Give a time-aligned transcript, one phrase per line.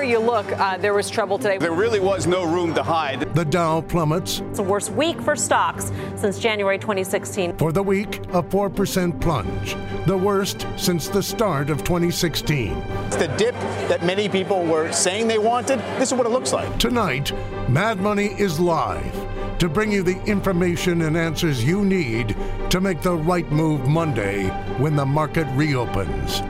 [0.00, 1.58] Anywhere you look, uh, there was trouble today.
[1.58, 3.34] There really was no room to hide.
[3.34, 4.40] The Dow plummets.
[4.40, 7.58] It's the worst week for stocks since January 2016.
[7.58, 12.72] For the week, a 4% plunge, the worst since the start of 2016.
[13.08, 13.54] It's the dip
[13.90, 15.80] that many people were saying they wanted.
[15.98, 16.78] This is what it looks like.
[16.78, 17.32] Tonight,
[17.68, 19.14] Mad Money is live
[19.58, 22.34] to bring you the information and answers you need
[22.70, 26.40] to make the right move Monday when the market reopens.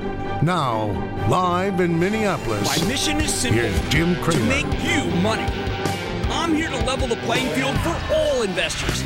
[0.43, 0.87] Now,
[1.29, 2.65] live in Minneapolis.
[2.65, 4.41] My mission is simple Here's Jim Cramer.
[4.41, 5.45] to make you money.
[6.31, 9.05] I'm here to level the playing field for all investors.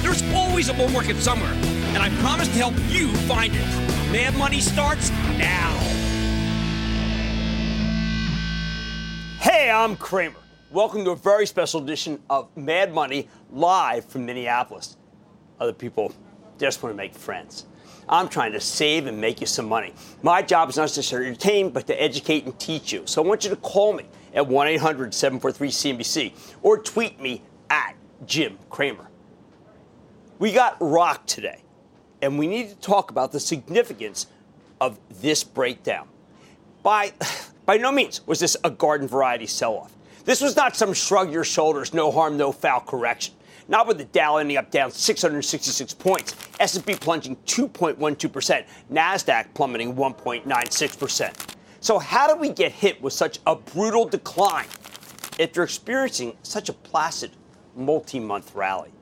[0.00, 4.12] There's always a bull market somewhere, and I promise to help you find it.
[4.12, 5.76] Mad Money starts now.
[9.40, 10.38] Hey, I'm Cramer.
[10.70, 14.96] Welcome to a very special edition of Mad Money live from Minneapolis.
[15.58, 16.12] Other people
[16.58, 17.66] just want to make friends.
[18.08, 19.92] I'm trying to save and make you some money.
[20.22, 23.02] My job is not just to entertain, but to educate and teach you.
[23.06, 27.42] So I want you to call me at 1 800 743 CNBC or tweet me
[27.70, 27.94] at
[28.26, 29.08] Jim Cramer.
[30.38, 31.62] We got rocked today,
[32.22, 34.26] and we need to talk about the significance
[34.80, 36.06] of this breakdown.
[36.82, 37.12] By,
[37.66, 39.92] by no means was this a garden variety sell off.
[40.24, 43.34] This was not some shrug your shoulders, no harm, no foul correction.
[43.68, 51.54] Not with the Dow ending up down 666 points, S&P plunging 2.12%, Nasdaq plummeting 1.96%.
[51.80, 54.66] So how do we get hit with such a brutal decline
[55.38, 57.32] if you're experiencing such a placid
[57.74, 58.92] multi-month rally?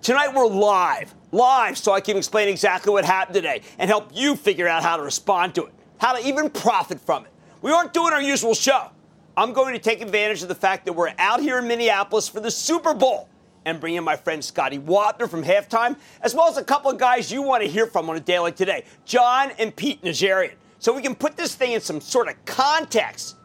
[0.00, 4.36] Tonight we're live, live, so I can explain exactly what happened today and help you
[4.36, 7.32] figure out how to respond to it, how to even profit from it.
[7.60, 8.90] We aren't doing our usual show.
[9.36, 12.40] I'm going to take advantage of the fact that we're out here in Minneapolis for
[12.40, 13.28] the Super Bowl
[13.64, 16.98] and bring in my friend Scotty Wapner from halftime, as well as a couple of
[16.98, 20.54] guys you want to hear from on a day like today, John and Pete Najarian.
[20.78, 23.36] So we can put this thing in some sort of context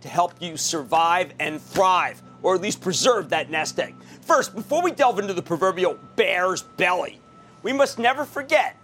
[0.00, 3.94] to help you survive and thrive, or at least preserve that nest egg.
[4.22, 7.20] First, before we delve into the proverbial bear's belly,
[7.62, 8.76] we must never forget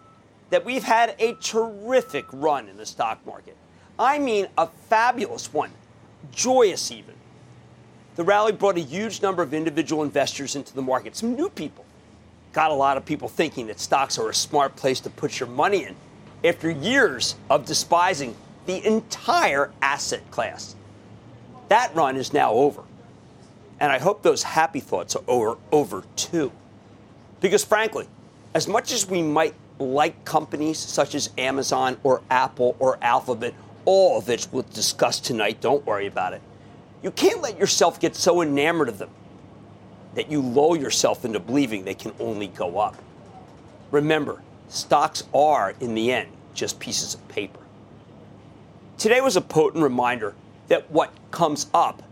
[0.51, 3.57] that we've had a terrific run in the stock market.
[3.99, 5.71] I mean, a fabulous one,
[6.33, 7.15] joyous even.
[8.17, 11.85] The rally brought a huge number of individual investors into the market, some new people.
[12.53, 15.49] Got a lot of people thinking that stocks are a smart place to put your
[15.49, 15.97] money in
[16.45, 18.37] after years of despising
[18.67, 20.77] the entire asset class.
[21.69, 22.83] That run is now over.
[23.81, 26.53] And I hope those happy thoughts are over, over too.
[27.41, 28.07] Because frankly,
[28.55, 33.55] as much as we might like companies such as Amazon or Apple or Alphabet,
[33.85, 36.43] all of which we'll discuss tonight, don't worry about it
[37.05, 39.11] you can't let yourself get so enamored of them
[40.15, 42.97] that you lull yourself into believing they can only go up.
[43.91, 47.61] Remember, stocks are, in the end, just pieces of paper.
[48.97, 50.35] Today was a potent reminder
[50.69, 52.03] that what comes up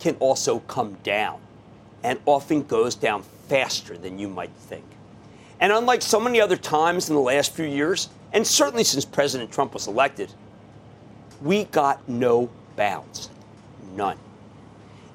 [0.00, 1.40] can also come down,
[2.02, 4.84] and often goes down faster than you might think.
[5.60, 9.50] And unlike so many other times in the last few years, and certainly since President
[9.50, 10.30] Trump was elected,
[11.40, 13.30] we got no bounce.
[13.94, 14.18] None.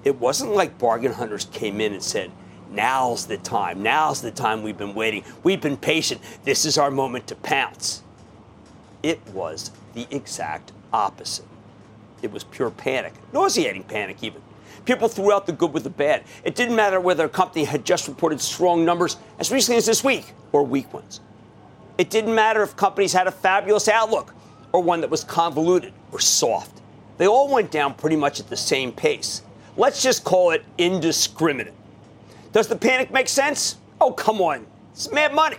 [0.08, 2.32] It wasn't like bargain hunters came in and said,
[2.72, 3.84] Now's the time.
[3.84, 5.26] Now's the time we've been waiting.
[5.44, 6.22] We've been patient.
[6.46, 8.04] This is our moment to pounce.
[9.04, 11.44] It was the exact opposite.
[12.22, 14.42] It was pure panic, nauseating panic, even.
[14.86, 16.24] People threw out the good with the bad.
[16.46, 20.06] It didn't matter whether a company had just reported strong numbers as recently as this
[20.06, 21.20] week or weak ones.
[21.98, 24.34] It didn't matter if companies had a fabulous outlook
[24.72, 26.82] or one that was convoluted or soft.
[27.18, 29.42] They all went down pretty much at the same pace.
[29.78, 31.74] Let's just call it indiscriminate.
[32.52, 33.78] Does the panic make sense?
[34.02, 34.66] Oh, come on.
[34.92, 35.58] It's mad money.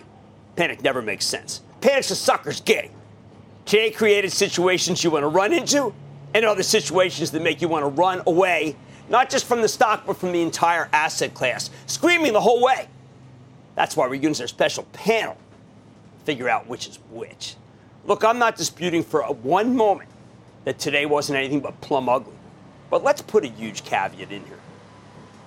[0.56, 1.62] Panic never makes sense.
[1.80, 2.90] Panic's a sucker's game.
[3.64, 5.94] Today created situations you want to run into
[6.34, 8.74] and other situations that make you want to run away,
[9.08, 12.88] not just from the stock, but from the entire asset class, screaming the whole way.
[13.76, 17.54] That's why we're using our special panel to figure out which is which.
[18.04, 20.10] Look, I'm not disputing for one moment
[20.64, 22.34] that today wasn't anything but plum ugly.
[22.90, 24.58] But let's put a huge caveat in here.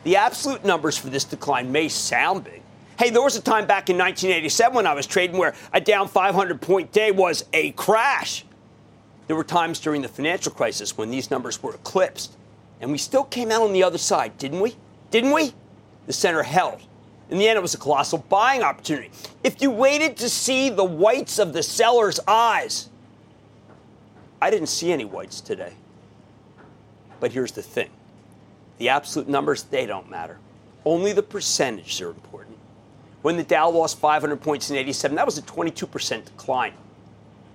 [0.03, 2.61] The absolute numbers for this decline may sound big.
[2.97, 6.07] Hey, there was a time back in 1987 when I was trading where a down
[6.07, 8.45] 500 point day was a crash.
[9.27, 12.35] There were times during the financial crisis when these numbers were eclipsed.
[12.79, 14.75] And we still came out on the other side, didn't we?
[15.11, 15.53] Didn't we?
[16.07, 16.79] The center held.
[17.29, 19.09] In the end, it was a colossal buying opportunity.
[19.43, 22.89] If you waited to see the whites of the seller's eyes,
[24.41, 25.73] I didn't see any whites today.
[27.21, 27.89] But here's the thing
[28.77, 30.39] the absolute numbers, they don't matter.
[30.83, 32.57] Only the percentages are important.
[33.21, 36.73] When the Dow lost 500 points in 87, that was a 22% decline.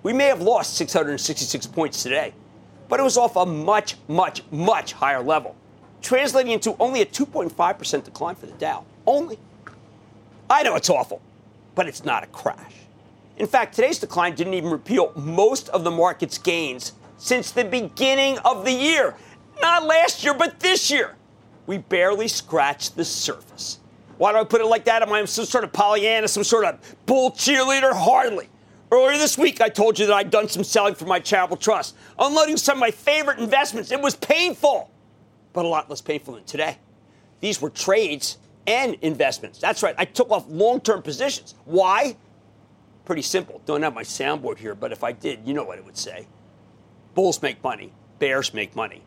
[0.05, 2.33] We may have lost 666 points today,
[2.89, 5.57] but it was off a much, much, much higher level,
[6.01, 8.85] translating into only a 2.5% decline for the Dow.
[9.05, 9.41] Only.
[10.49, 11.21] I know it's awful,
[11.75, 12.75] but it's not a crash.
[13.37, 18.39] In fact, today's decline didn't even repeal most of the market's gains since the beginning
[18.45, 19.17] of the year.
[19.61, 21.15] Not last year, but this year.
[21.67, 23.81] We barely scratched the surface.
[24.19, 25.03] Why do I put it like that?
[25.03, 27.93] Am I some sort of Pollyanna, some sort of bull cheerleader?
[27.93, 28.49] Hardly.
[28.91, 31.97] Earlier this week, I told you that I'd done some selling for my charitable trust,
[32.19, 33.91] unloading some of my favorite investments.
[33.91, 34.91] It was painful,
[35.53, 36.79] but a lot less painful than today.
[37.41, 39.59] These were trades and investments.
[39.59, 39.95] That's right.
[39.99, 41.57] I took off long term positions.
[41.65, 42.17] Why?
[43.05, 43.61] Pretty simple.
[43.67, 46.27] Don't have my soundboard here, but if I did, you know what it would say.
[47.15, 49.03] Bulls make money, bears make money.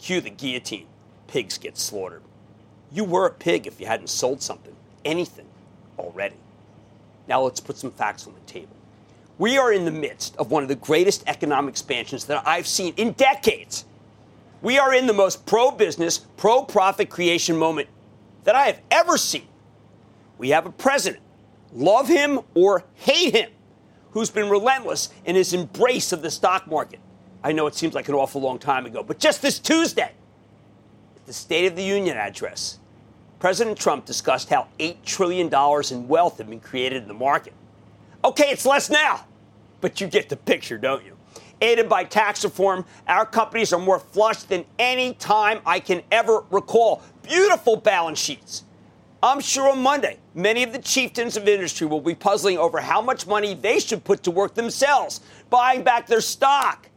[0.00, 0.86] Cue the guillotine.
[1.26, 2.22] Pigs get slaughtered.
[2.92, 5.46] You were a pig if you hadn't sold something, anything,
[5.98, 6.36] already.
[7.28, 8.76] Now let's put some facts on the table.
[9.38, 12.94] We are in the midst of one of the greatest economic expansions that I've seen
[12.96, 13.84] in decades.
[14.62, 17.88] We are in the most pro business, pro profit creation moment
[18.44, 19.46] that I have ever seen.
[20.38, 21.22] We have a president,
[21.72, 23.50] love him or hate him,
[24.12, 27.00] who's been relentless in his embrace of the stock market.
[27.46, 30.10] I know it seems like an awful long time ago, but just this Tuesday,
[31.14, 32.80] at the State of the Union address,
[33.38, 35.46] President Trump discussed how $8 trillion
[35.92, 37.52] in wealth had been created in the market.
[38.24, 39.26] Okay, it's less now,
[39.80, 41.16] but you get the picture, don't you?
[41.60, 46.42] Aided by tax reform, our companies are more flush than any time I can ever
[46.50, 47.00] recall.
[47.22, 48.64] Beautiful balance sheets.
[49.22, 53.00] I'm sure on Monday, many of the chieftains of industry will be puzzling over how
[53.00, 56.88] much money they should put to work themselves, buying back their stock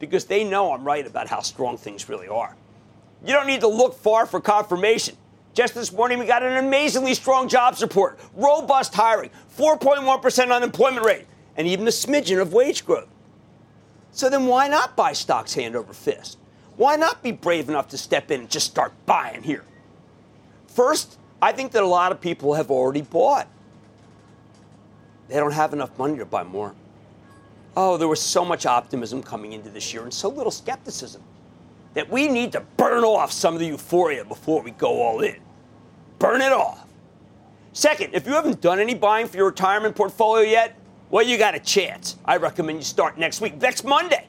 [0.00, 2.56] because they know I'm right about how strong things really are.
[3.24, 5.16] You don't need to look far for confirmation.
[5.52, 11.26] Just this morning, we got an amazingly strong jobs report, robust hiring, 4.1% unemployment rate,
[11.56, 13.08] and even a smidgen of wage growth.
[14.12, 16.38] So then why not buy stocks hand over fist?
[16.76, 19.64] Why not be brave enough to step in and just start buying here?
[20.66, 23.48] First, I think that a lot of people have already bought.
[25.28, 26.74] They don't have enough money to buy more.
[27.76, 31.22] Oh, there was so much optimism coming into this year and so little skepticism
[31.94, 35.40] that we need to burn off some of the euphoria before we go all in.
[36.18, 36.86] Burn it off.
[37.72, 40.76] Second, if you haven't done any buying for your retirement portfolio yet,
[41.10, 42.16] well, you got a chance.
[42.24, 44.26] I recommend you start next week, next Monday.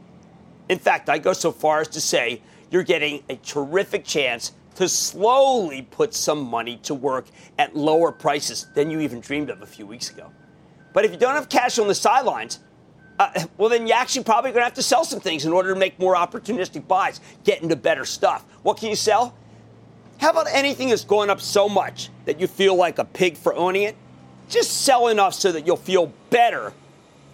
[0.70, 4.88] In fact, I go so far as to say you're getting a terrific chance to
[4.88, 7.26] slowly put some money to work
[7.60, 10.32] at lower prices than you even dreamed of a few weeks ago.
[10.94, 12.60] But if you don't have cash on the sidelines,
[13.22, 15.72] uh, well, then you're actually probably going to have to sell some things in order
[15.74, 18.44] to make more opportunistic buys, get into better stuff.
[18.64, 19.36] What can you sell?
[20.20, 23.54] How about anything that's going up so much that you feel like a pig for
[23.54, 23.96] owning it?
[24.50, 26.74] Just sell enough so that you'll feel better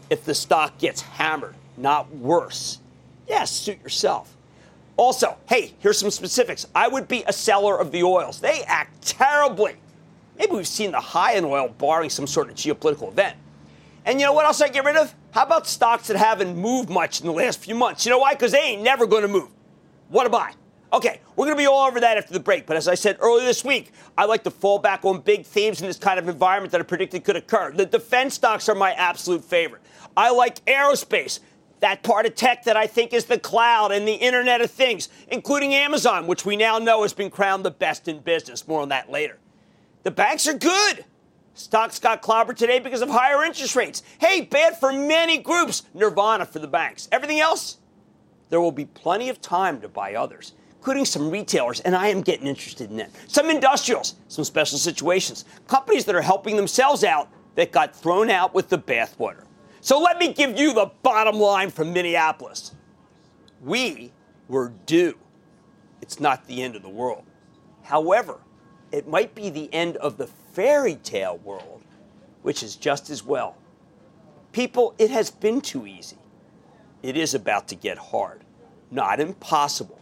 [0.09, 2.79] if the stock gets hammered, not worse.
[3.27, 4.35] Yes, suit yourself.
[4.97, 6.65] Also, hey, here's some specifics.
[6.75, 8.41] I would be a seller of the oils.
[8.41, 9.75] They act terribly.
[10.37, 13.37] Maybe we've seen the high in oil barring some sort of geopolitical event.
[14.05, 15.13] And you know what else I get rid of?
[15.31, 18.05] How about stocks that haven't moved much in the last few months?
[18.05, 18.33] You know why?
[18.33, 19.49] Because they ain't never going to move.
[20.09, 20.53] What a buy.
[20.93, 22.65] Okay, we're going to be all over that after the break.
[22.65, 25.81] But as I said earlier this week, I like to fall back on big themes
[25.81, 27.73] in this kind of environment that I predicted could occur.
[27.73, 29.81] The defense stocks are my absolute favorite.
[30.15, 31.39] I like aerospace,
[31.81, 35.09] that part of tech that I think is the cloud and the Internet of Things,
[35.27, 38.67] including Amazon, which we now know has been crowned the best in business.
[38.67, 39.37] More on that later.
[40.03, 41.05] The banks are good.
[41.57, 44.03] Stocks got clobbered today because of higher interest rates.
[44.19, 45.81] Hey, bad for many groups.
[45.95, 47.09] Nirvana for the banks.
[47.11, 47.77] Everything else?
[48.49, 52.21] There will be plenty of time to buy others, including some retailers, and I am
[52.21, 53.09] getting interested in that.
[53.27, 58.53] Some industrials, some special situations, companies that are helping themselves out that got thrown out
[58.53, 59.43] with the bathwater.
[59.81, 62.75] So let me give you the bottom line from Minneapolis.
[63.63, 64.11] We
[64.47, 65.17] were due.
[66.03, 67.23] It's not the end of the world.
[67.81, 68.41] However,
[68.91, 71.83] it might be the end of the fairy tale world,
[72.41, 73.55] which is just as well.
[74.53, 76.17] People, it has been too easy.
[77.03, 78.41] It is about to get hard.
[78.89, 79.99] Not impossible,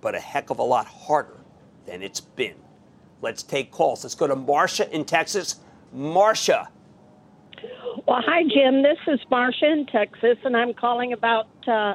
[0.00, 1.36] but a heck of a lot harder
[1.86, 2.56] than it's been.
[3.20, 4.02] Let's take calls.
[4.02, 5.60] Let's go to Marcia in Texas.
[5.92, 6.68] Marcia.
[8.08, 8.82] Well, hi, Jim.
[8.82, 11.94] This is Marcia in Texas, and I'm calling about uh,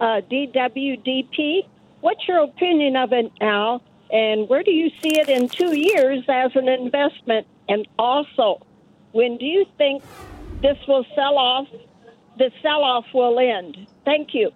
[0.00, 1.68] uh, DWDP.
[2.00, 3.80] What's your opinion of it now?
[4.10, 7.46] And where do you see it in two years as an investment?
[7.68, 8.64] And also,
[9.12, 10.02] when do you think
[10.62, 11.68] this will sell off?
[12.38, 13.86] The sell off will end.
[14.04, 14.50] Thank you.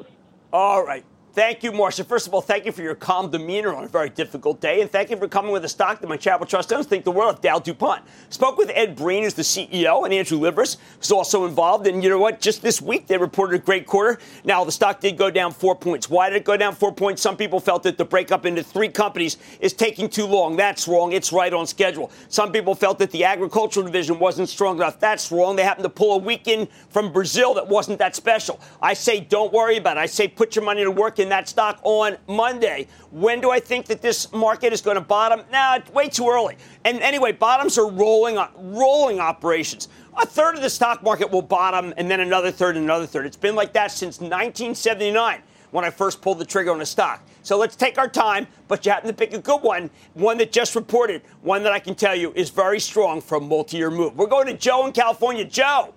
[0.52, 1.04] All right.
[1.32, 2.02] Thank you, Marcia.
[2.02, 4.90] First of all, thank you for your calm demeanor on a very difficult day, and
[4.90, 6.86] thank you for coming with a stock that my Chapel Trust owns.
[6.86, 8.02] Think the world of Dow DuPont.
[8.30, 11.86] Spoke with Ed Breen, who's the CEO, and Andrew Liveris, who's also involved.
[11.86, 12.40] And you know what?
[12.40, 14.18] Just this week, they reported a great quarter.
[14.42, 16.10] Now, the stock did go down four points.
[16.10, 17.22] Why did it go down four points?
[17.22, 20.56] Some people felt that the breakup into three companies is taking too long.
[20.56, 21.12] That's wrong.
[21.12, 22.10] It's right on schedule.
[22.28, 24.98] Some people felt that the agricultural division wasn't strong enough.
[24.98, 25.54] That's wrong.
[25.54, 28.58] They happened to pull a weekend from Brazil that wasn't that special.
[28.82, 30.00] I say don't worry about it.
[30.00, 32.86] I say put your money to work in that stock on on Monday.
[33.10, 35.42] When do I think that this market is going to bottom?
[35.52, 36.56] Nah, way too early.
[36.84, 39.88] And anyway, bottoms are rolling rolling operations.
[40.20, 43.26] A third of the stock market will bottom, and then another third, and another third.
[43.26, 47.22] It's been like that since 1979 when I first pulled the trigger on a stock.
[47.42, 50.50] So let's take our time, but you happen to pick a good one, one that
[50.50, 54.16] just reported, one that I can tell you is very strong for a multi-year move.
[54.16, 55.44] We're going to Joe in California.
[55.44, 55.94] Joe.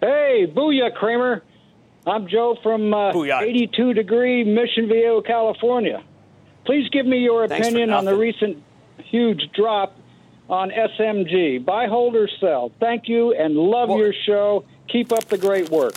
[0.00, 1.44] Hey, booyah, Cramer.
[2.06, 6.02] I'm Joe from uh, 82 degree Mission Viejo, California.
[6.64, 8.62] Please give me your opinion on the recent
[9.04, 9.96] huge drop
[10.48, 11.64] on SMG.
[11.64, 12.72] Buy, hold, or sell.
[12.80, 14.64] Thank you and love well, your show.
[14.88, 15.94] Keep up the great work.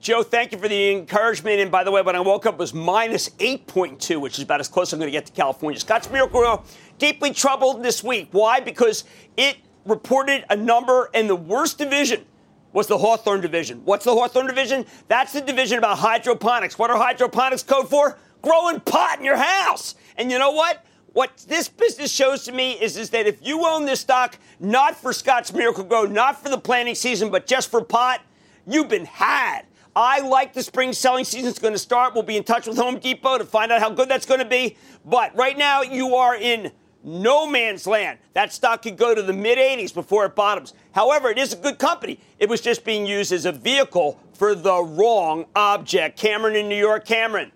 [0.00, 1.60] Joe, thank you for the encouragement.
[1.60, 4.60] And by the way, when I woke up, it was minus 8.2, which is about
[4.60, 5.78] as close as I'm going to get to California.
[5.78, 6.62] Scotts Miracle-Gro,
[6.98, 8.28] deeply troubled this week.
[8.30, 8.60] Why?
[8.60, 9.04] Because
[9.36, 12.24] it reported a number in the worst division
[12.72, 13.82] was the Hawthorne division.
[13.84, 14.84] What's the Hawthorne division?
[15.08, 16.78] That's the division about hydroponics.
[16.78, 18.18] What are hydroponics code for?
[18.42, 19.94] Growing pot in your house.
[20.16, 20.84] And you know what?
[21.14, 24.94] What this business shows to me is, is that if you own this stock, not
[24.94, 28.20] for Scotts Miracle-Gro, not for the planting season, but just for pot,
[28.66, 29.62] you've been had.
[29.96, 32.14] I like the spring selling season is going to start.
[32.14, 34.46] We'll be in touch with Home Depot to find out how good that's going to
[34.46, 34.76] be.
[35.04, 36.70] But right now, you are in
[37.04, 38.18] no man's land.
[38.34, 40.74] That stock could go to the mid 80s before it bottoms.
[40.92, 42.20] However, it is a good company.
[42.38, 46.18] It was just being used as a vehicle for the wrong object.
[46.18, 47.52] Cameron in New York, Cameron.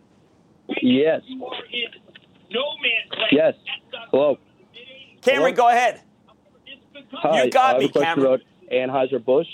[0.81, 1.23] Yes.
[3.31, 3.55] Yes.
[4.11, 4.39] Hello.
[5.23, 5.69] Cameron, Hello?
[5.69, 6.03] go ahead.
[7.13, 8.41] Hi, you got me, Cameron.
[8.73, 9.47] Anheuser Busch.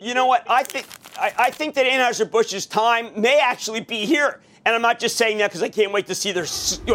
[0.00, 0.44] You know what?
[0.48, 0.86] I think
[1.18, 4.40] I, I think that Anheuser Busch's time may actually be here.
[4.66, 6.44] And I'm not just saying that because I can't wait to see their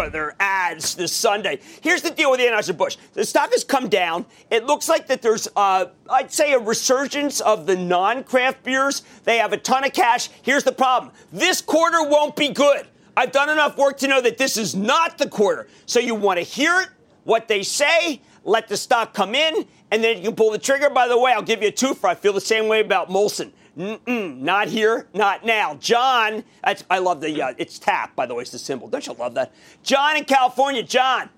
[0.10, 1.62] their ads this Sunday.
[1.80, 2.98] Here's the deal with Anheuser-Busch.
[3.14, 4.26] The stock has come down.
[4.50, 9.04] It looks like that there's, uh, I'd say, a resurgence of the non-craft beers.
[9.24, 10.30] They have a ton of cash.
[10.42, 11.14] Here's the problem.
[11.32, 12.88] This quarter won't be good.
[13.16, 15.70] I've done enough work to know that this is not the quarter.
[15.86, 16.90] So you want to hear it,
[17.24, 20.90] what they say, let the stock come in, and then you can pull the trigger.
[20.90, 22.10] By the way, I'll give you a twofer.
[22.10, 23.54] I feel the same way about Molson.
[23.78, 25.76] Mm-mm, not here, not now.
[25.76, 28.90] John, that's, I love the, uh, it's TAP, by the way, it's the symbol.
[28.90, 29.54] Don't you love that?
[29.82, 31.30] John in California, John.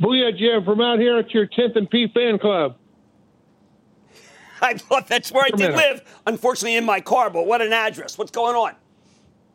[0.00, 2.76] Booyah, Jim, from out here at your 10th and P fan club.
[4.62, 8.18] I thought that's where I did live, unfortunately, in my car, but what an address.
[8.18, 8.74] What's going on?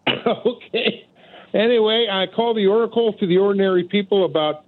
[0.45, 1.07] okay.
[1.53, 4.65] Anyway, I call the Oracle to the ordinary people about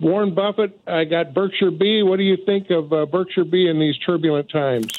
[0.00, 0.80] Warren Buffett.
[0.86, 2.02] I got Berkshire B.
[2.02, 4.97] What do you think of uh, Berkshire B in these turbulent times?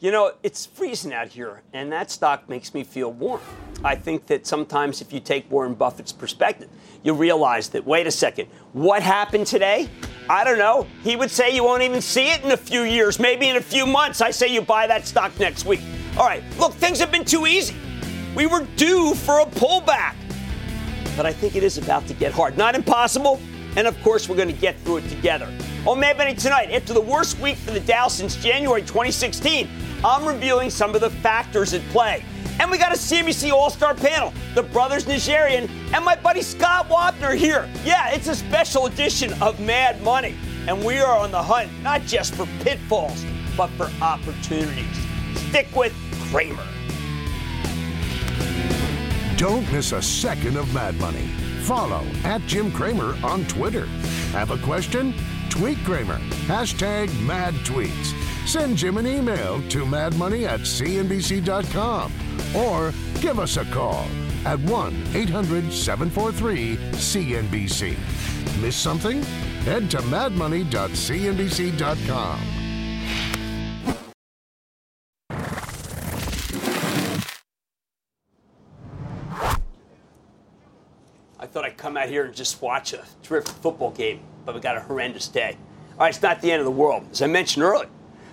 [0.00, 3.40] You know, it's freezing out here, and that stock makes me feel warm.
[3.82, 6.68] I think that sometimes if you take Warren Buffett's perspective,
[7.02, 9.88] you realize that, wait a second, what happened today?
[10.30, 10.86] I don't know.
[11.02, 13.60] He would say you won't even see it in a few years, maybe in a
[13.60, 14.20] few months.
[14.20, 15.80] I say you buy that stock next week.
[16.16, 17.74] All right, look, things have been too easy.
[18.36, 20.14] We were due for a pullback.
[21.16, 22.56] But I think it is about to get hard.
[22.56, 23.40] Not impossible,
[23.74, 25.52] and of course, we're going to get through it together.
[25.84, 29.68] Oh, On Mad Money tonight, after the worst week for the Dow since January 2016,
[30.04, 32.24] I'm revealing some of the factors at play.
[32.60, 34.32] And we got a CNBC All Star panel.
[34.54, 37.68] The brothers Najarian and my buddy Scott Wapner here.
[37.84, 40.36] Yeah, it's a special edition of Mad Money.
[40.66, 43.24] And we are on the hunt not just for pitfalls,
[43.56, 44.86] but for opportunities.
[45.48, 45.94] Stick with
[46.30, 46.66] Cramer.
[49.36, 51.28] Don't miss a second of Mad Money.
[51.62, 53.86] Follow at Jim Cramer on Twitter.
[54.32, 55.14] Have a question?
[55.48, 56.18] Tweet Cramer.
[56.46, 58.12] Hashtag mad tweets.
[58.48, 62.10] Send Jim an email to madmoney at cnbc.com
[62.56, 64.06] or give us a call
[64.46, 67.94] at 1 800 743 CNBC.
[68.62, 69.22] Miss something?
[69.64, 72.40] Head to madmoney.cnbc.com.
[81.38, 84.62] I thought I'd come out here and just watch a terrific football game, but we
[84.62, 85.58] got a horrendous day.
[85.92, 87.90] All right, it's not the end of the world, as I mentioned earlier,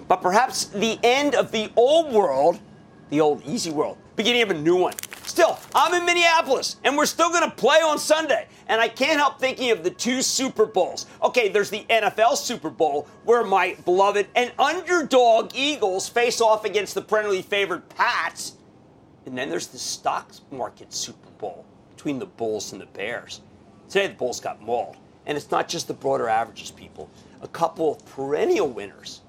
[0.08, 2.60] but perhaps the end of the old world,
[3.10, 4.94] the old easy world, beginning of a new one.
[5.26, 8.48] Still, I'm in Minneapolis, and we're still going to play on Sunday.
[8.68, 11.08] And I can't help thinking of the two Super Bowls.
[11.22, 16.96] Okay, there's the NFL Super Bowl, where my beloved and underdog Eagles face off against
[16.96, 18.54] the perennially favored Pats.
[19.26, 23.42] And then there's the stock market Super Bowl between the Bulls and the Bears.
[23.90, 24.98] Today, the Bulls got mauled.
[25.26, 27.10] And it's not just the broader averages, people.
[27.42, 29.22] A couple of perennial winners,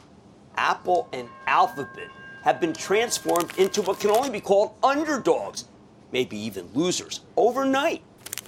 [0.56, 2.08] Apple and Alphabet,
[2.42, 5.64] have been transformed into what can only be called underdogs,
[6.12, 8.02] maybe even losers, overnight.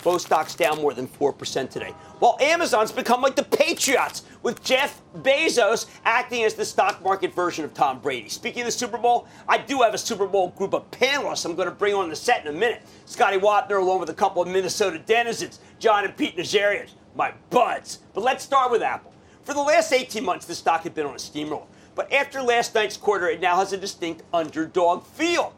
[0.04, 1.92] Both stocks down more than 4% today.
[2.20, 7.64] While Amazon's become like the Patriots, with Jeff Bezos acting as the stock market version
[7.64, 8.28] of Tom Brady.
[8.28, 11.56] Speaking of the Super Bowl, I do have a Super Bowl group of panelists I'm
[11.56, 12.82] going to bring on the set in a minute.
[13.06, 17.98] Scotty Wapner, along with a couple of Minnesota denizens, John and Pete Najarian, my buds.
[18.14, 19.12] But let's start with Apple.
[19.42, 21.66] For the last 18 months, the stock had been on a steamroller.
[21.98, 25.52] But after last night's quarter, it now has a distinct underdog feel.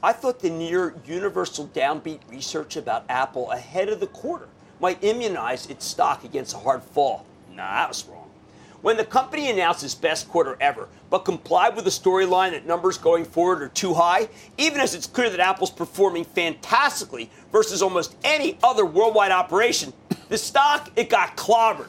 [0.00, 4.46] I thought the near universal downbeat research about Apple ahead of the quarter
[4.80, 7.26] might immunize its stock against a hard fall.
[7.50, 8.30] Nah, that was wrong.
[8.82, 12.96] When the company announced its best quarter ever, but complied with the storyline that numbers
[12.96, 14.28] going forward are too high,
[14.58, 19.92] even as it's clear that Apple's performing fantastically versus almost any other worldwide operation,
[20.28, 21.88] the stock, it got clobbered.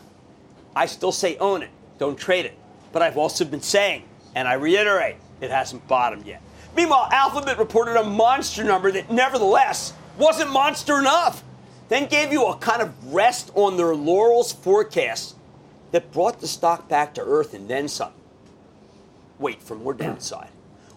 [0.76, 2.59] I still say own it, don't trade it.
[2.92, 4.04] But I've also been saying,
[4.36, 6.42] and I reiterate, it hasn't bottomed yet.
[6.76, 11.44] Meanwhile, Alphabet reported a monster number that nevertheless wasn't monster enough.
[11.90, 15.36] Then gave you a kind of rest on their laurels forecast
[15.92, 18.12] that brought the stock back to earth and then some.
[19.40, 20.50] Wait for more downside.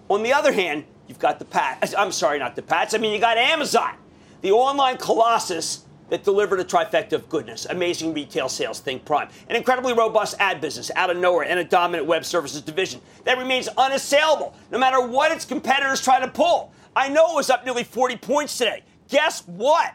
[0.09, 1.94] On the other hand, you've got the Pats.
[1.96, 2.92] I'm sorry, not the Pats.
[2.92, 3.94] I mean, you got Amazon,
[4.42, 7.64] the online colossus that delivered a trifecta of goodness.
[7.70, 9.31] Amazing retail sales, think prime.
[9.48, 13.38] An incredibly robust ad business out of nowhere and a dominant web services division that
[13.38, 16.70] remains unassailable no matter what its competitors try to pull.
[16.94, 18.83] I know it was up nearly 40 points today.
[19.09, 19.94] Guess what?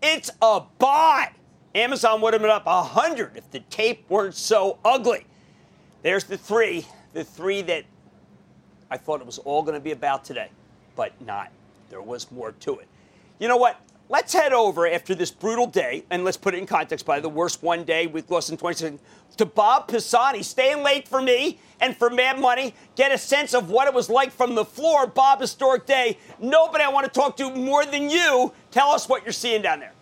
[0.00, 1.32] It's a buy.
[1.74, 5.26] Amazon would have been up 100 if the tape weren't so ugly.
[6.00, 7.84] There's the three, the three that
[8.90, 10.48] I thought it was all going to be about today,
[10.96, 11.50] but not.
[11.90, 12.88] There was more to it.
[13.38, 13.78] You know what?
[14.10, 17.28] Let's head over after this brutal day, and let's put it in context by the
[17.30, 18.98] worst one day we've lost in 20
[19.38, 23.70] to Bob Pisani, staying late for me and for Mad Money, get a sense of
[23.70, 25.06] what it was like from the floor.
[25.06, 26.18] Bob, historic day.
[26.38, 28.52] Nobody I want to talk to more than you.
[28.70, 29.92] Tell us what you're seeing down there.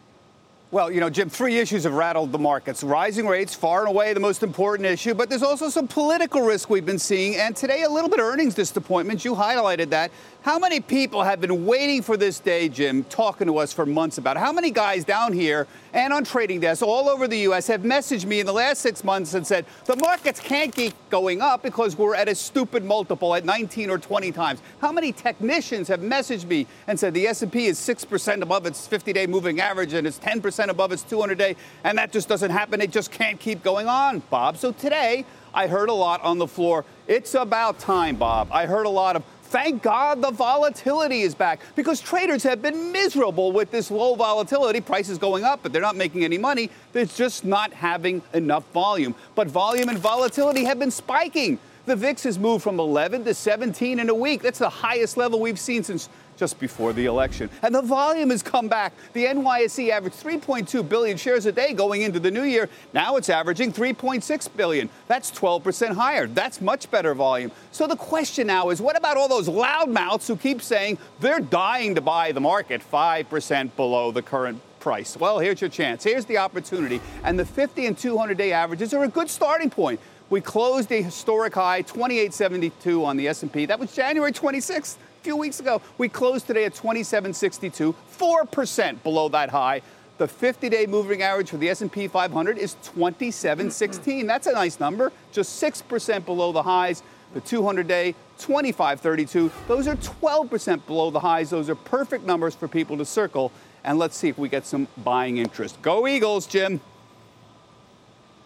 [0.72, 2.82] Well, you know, Jim, three issues have rattled the markets.
[2.82, 6.70] Rising rates, far and away the most important issue, but there's also some political risk
[6.70, 9.22] we've been seeing, and today a little bit of earnings disappointment.
[9.22, 10.10] You highlighted that.
[10.42, 14.18] How many people have been waiting for this day, Jim, talking to us for months
[14.18, 14.40] about it?
[14.40, 17.68] How many guys down here and on trading desks all over the U.S.
[17.68, 21.40] have messaged me in the last six months and said the markets can't keep going
[21.40, 24.60] up because we're at a stupid multiple at 19 or 20 times?
[24.80, 29.28] How many technicians have messaged me and said the S&P is 6% above its 50-day
[29.28, 32.80] moving average and it's 10% above its 200-day, and that just doesn't happen.
[32.80, 34.56] It just can't keep going on, Bob.
[34.56, 35.24] So today,
[35.54, 36.84] I heard a lot on the floor.
[37.06, 38.48] It's about time, Bob.
[38.50, 39.22] I heard a lot of
[39.52, 44.80] Thank God the volatility is back because traders have been miserable with this low volatility.
[44.80, 46.70] Prices going up, but they're not making any money.
[46.94, 49.14] It's just not having enough volume.
[49.34, 51.58] But volume and volatility have been spiking.
[51.84, 54.40] The VIX has moved from 11 to 17 in a week.
[54.40, 56.08] That's the highest level we've seen since
[56.42, 57.48] just before the election.
[57.62, 58.92] And the volume has come back.
[59.12, 62.68] The NYSE averaged 3.2 billion shares a day going into the new year.
[62.92, 64.88] Now it's averaging 3.6 billion.
[65.06, 66.26] That's 12% higher.
[66.26, 67.52] That's much better volume.
[67.70, 71.94] So the question now is what about all those loudmouths who keep saying they're dying
[71.94, 75.16] to buy the market 5% below the current price?
[75.16, 76.02] Well, here's your chance.
[76.02, 77.00] Here's the opportunity.
[77.22, 80.00] And the 50 and 200 day averages are a good starting point.
[80.28, 83.66] We closed a historic high 2872 on the S&P.
[83.66, 84.96] That was January 26th.
[85.22, 85.80] Few weeks ago.
[85.98, 89.82] We closed today at 2762, 4% below that high.
[90.18, 94.26] The 50-day moving average for the S&P 500 is 2716.
[94.26, 97.02] That's a nice number, just 6% below the highs.
[97.34, 99.50] The 200-day, 2532.
[99.66, 101.48] Those are 12% below the highs.
[101.48, 103.52] Those are perfect numbers for people to circle.
[103.84, 105.80] And let's see if we get some buying interest.
[105.80, 106.80] Go Eagles, Jim.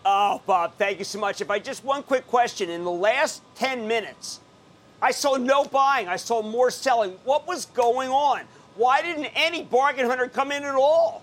[0.04, 1.40] Oh, Bob, thank you so much.
[1.40, 2.70] If I just one quick question.
[2.70, 4.38] In the last 10 minutes,
[5.00, 7.12] I saw no buying, I saw more selling.
[7.24, 8.42] What was going on?
[8.76, 11.22] Why didn't any bargain hunter come in at all?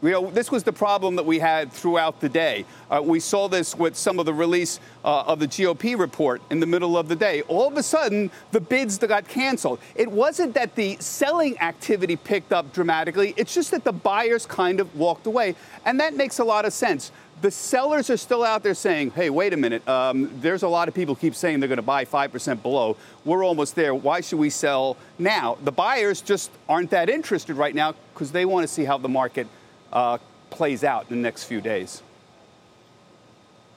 [0.00, 2.64] You know, this was the problem that we had throughout the day.
[2.88, 6.60] Uh, we saw this with some of the release uh, of the GOP report in
[6.60, 7.42] the middle of the day.
[7.42, 9.80] All of a sudden, the bids that got canceled.
[9.96, 14.78] It wasn't that the selling activity picked up dramatically, it's just that the buyers kind
[14.78, 15.56] of walked away.
[15.84, 17.10] And that makes a lot of sense.
[17.40, 20.86] The sellers are still out there saying, hey, wait a minute, um, there's a lot
[20.86, 22.96] of people keep saying they're going to buy 5% below.
[23.24, 23.96] We're almost there.
[23.96, 25.58] Why should we sell now?
[25.62, 29.08] The buyers just aren't that interested right now because they want to see how the
[29.08, 29.48] market
[29.92, 30.18] uh,
[30.50, 32.02] plays out in the next few days.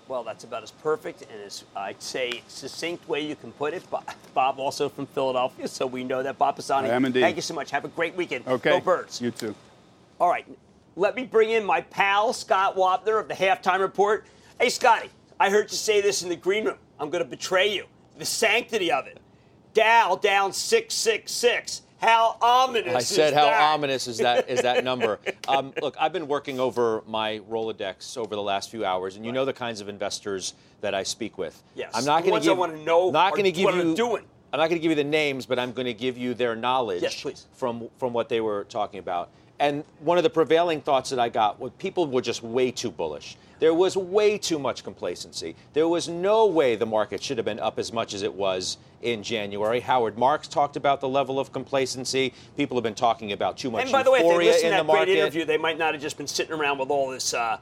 [0.08, 3.84] Well, that's about as perfect and as I'd say succinct way you can put it.
[4.34, 6.38] Bob, also from Philadelphia, so we know that.
[6.38, 7.21] Bob Pisani, I am indeed.
[7.21, 7.71] thank you so much.
[7.71, 8.45] Have a great weekend.
[8.45, 8.71] Okay.
[8.71, 9.21] Go Birds.
[9.21, 9.56] You too.
[10.19, 10.45] All right.
[10.97, 14.26] Let me bring in my pal, Scott Wapner of the Halftime Report.
[14.60, 16.78] Hey, Scotty, I heard you say this in the green room.
[17.00, 17.86] I'm going to betray you.
[18.17, 19.17] The sanctity of it.
[19.74, 21.84] Dow down 666.
[22.01, 22.95] How ominous!
[22.95, 23.73] I said, how that?
[23.73, 25.19] ominous is that is that number?
[25.47, 29.29] um, look, I've been working over my Rolodex over the last few hours, and you
[29.29, 29.35] right.
[29.35, 31.61] know the kinds of investors that I speak with.
[31.75, 32.57] Yes, I'm not going to give.
[32.57, 33.11] I want to know.
[33.11, 33.95] Not going to give you.
[33.95, 34.23] Doing.
[34.51, 36.55] I'm not going to give you the names, but I'm going to give you their
[36.55, 39.29] knowledge yes, from from what they were talking about.
[39.62, 42.89] And one of the prevailing thoughts that I got was people were just way too
[42.89, 43.38] bullish.
[43.60, 45.56] There was way too much complacency.
[45.74, 48.80] There was no way the market should have been up as much as it was
[49.04, 49.80] in January.
[49.80, 52.34] Howard Marks talked about the level of complacency.
[52.58, 54.84] People have been talking about too much and by the way, if they listened to
[54.84, 57.36] that great interview, they might not have just been sitting around with all this.
[57.36, 57.60] Uh,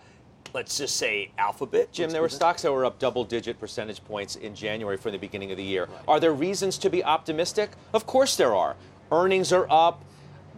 [0.53, 1.91] let's just say alphabet.
[1.91, 5.17] Jim, there were stocks that were up double digit percentage points in January from the
[5.17, 5.83] beginning of the year.
[5.83, 6.01] Right.
[6.07, 7.71] Are there reasons to be optimistic?
[7.93, 8.77] Of course there are.
[9.11, 10.05] Earnings are up.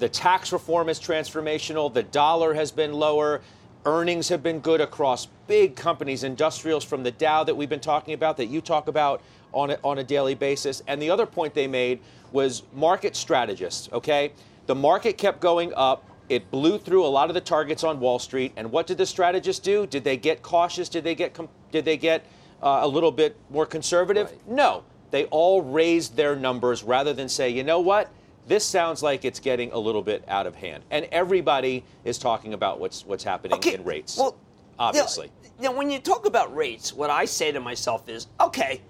[0.01, 1.93] The tax reform is transformational.
[1.93, 3.41] The dollar has been lower.
[3.85, 8.15] Earnings have been good across big companies, industrials from the Dow that we've been talking
[8.15, 9.21] about, that you talk about
[9.53, 10.81] on a, on a daily basis.
[10.87, 11.99] And the other point they made
[12.31, 14.31] was market strategists, okay?
[14.65, 16.03] The market kept going up.
[16.29, 18.53] It blew through a lot of the targets on Wall Street.
[18.55, 19.85] And what did the strategists do?
[19.85, 20.89] Did they get cautious?
[20.89, 21.37] Did they get,
[21.71, 22.25] did they get
[22.63, 24.31] uh, a little bit more conservative?
[24.31, 24.47] Right.
[24.47, 24.83] No.
[25.11, 28.11] They all raised their numbers rather than say, you know what?
[28.51, 32.53] This sounds like it's getting a little bit out of hand, and everybody is talking
[32.53, 34.17] about what's what's happening okay, in rates.
[34.17, 34.35] Well,
[34.77, 35.31] obviously.
[35.57, 38.81] Now, when you talk about rates, what I say to myself is, okay,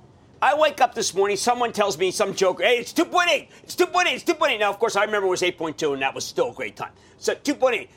[0.42, 4.06] I wake up this morning, someone tells me some joke, hey, it's 2.8, it's 2.8,
[4.08, 4.60] it's 2.8.
[4.60, 6.94] Now, of course, I remember it was 8.2, and that was still a great time.
[7.20, 7.88] So 2.8.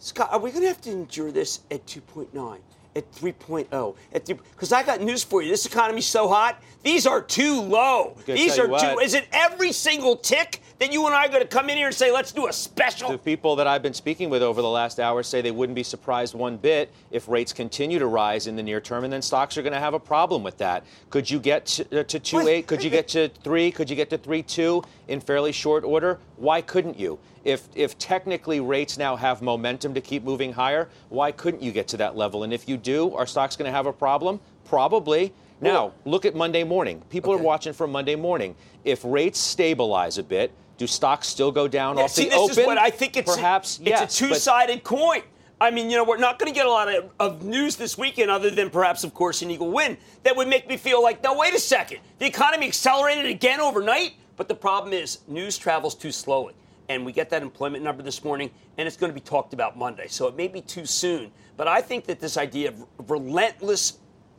[0.00, 2.58] Scott, are we going to have to endure this at 2.9?
[2.94, 5.48] At 3.0, at because I got news for you.
[5.48, 8.14] This economy's so hot; these are too low.
[8.26, 8.98] These are too.
[8.98, 11.86] Is it every single tick that you and I are going to come in here
[11.86, 13.08] and say, let's do a special?
[13.08, 15.84] The people that I've been speaking with over the last hour say they wouldn't be
[15.84, 19.56] surprised one bit if rates continue to rise in the near term, and then stocks
[19.56, 20.84] are going to have a problem with that.
[21.10, 22.48] Could you get to, uh, to two what?
[22.48, 22.66] eight?
[22.66, 23.70] Could you get to three?
[23.70, 26.18] Could you get to three two in fairly short order?
[26.36, 27.20] Why couldn't you?
[27.44, 31.86] If if technically rates now have momentum to keep moving higher, why couldn't you get
[31.88, 32.42] to that level?
[32.42, 34.40] And if you do, are stocks going to have a problem?
[34.64, 35.32] Probably.
[35.60, 37.00] Now, look at Monday morning.
[37.08, 37.40] People okay.
[37.40, 38.56] are watching for Monday morning.
[38.84, 42.38] If rates stabilize a bit, do stocks still go down yeah, off see, the this
[42.38, 42.58] open?
[42.58, 45.22] Is what I think it's perhaps it's yes, a two-sided coin.
[45.60, 47.96] I mean, you know, we're not going to get a lot of, of, news this
[47.96, 51.22] weekend, other than perhaps, of course, an Eagle win that would make me feel like,
[51.22, 54.14] now wait a second, the economy accelerated again overnight.
[54.36, 56.54] But the problem is, news travels too slowly,
[56.88, 59.78] and we get that employment number this morning, and it's going to be talked about
[59.78, 60.08] Monday.
[60.08, 61.30] So it may be too soon.
[61.56, 63.98] But I think that this idea of relentless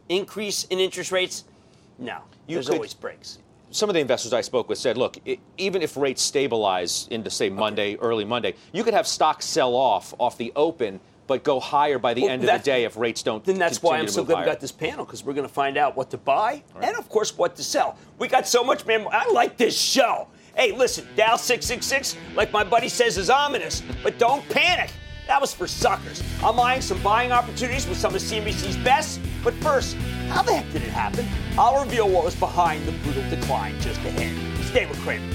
[0.09, 1.45] increase in interest rates,
[1.99, 2.17] no,
[2.47, 3.37] you there's could, always breaks
[3.73, 7.29] some of the investors I spoke with said, look, it, even if rates stabilize into
[7.29, 8.05] say Monday, okay.
[8.05, 12.13] early Monday, you could have stocks sell off off the open, but go higher by
[12.13, 13.43] the well, end of the day if rates don't.
[13.43, 15.75] Then that's why I'm so glad we got this panel because we're going to find
[15.75, 16.87] out what to buy right.
[16.87, 17.97] and of course what to sell.
[18.19, 19.07] We got so much man.
[19.11, 20.27] I like this show.
[20.55, 24.91] Hey, listen, Dow 666, like my buddy says, is ominous, but don't panic.
[25.27, 26.21] That was for suckers.
[26.43, 29.19] I'm eyeing some buying opportunities with some of CNBC's best.
[29.43, 29.95] But first,
[30.33, 31.27] how the heck did it happen?
[31.59, 34.65] I'll reveal what was behind the brutal decline just ahead.
[34.65, 35.31] Stay with Cramer.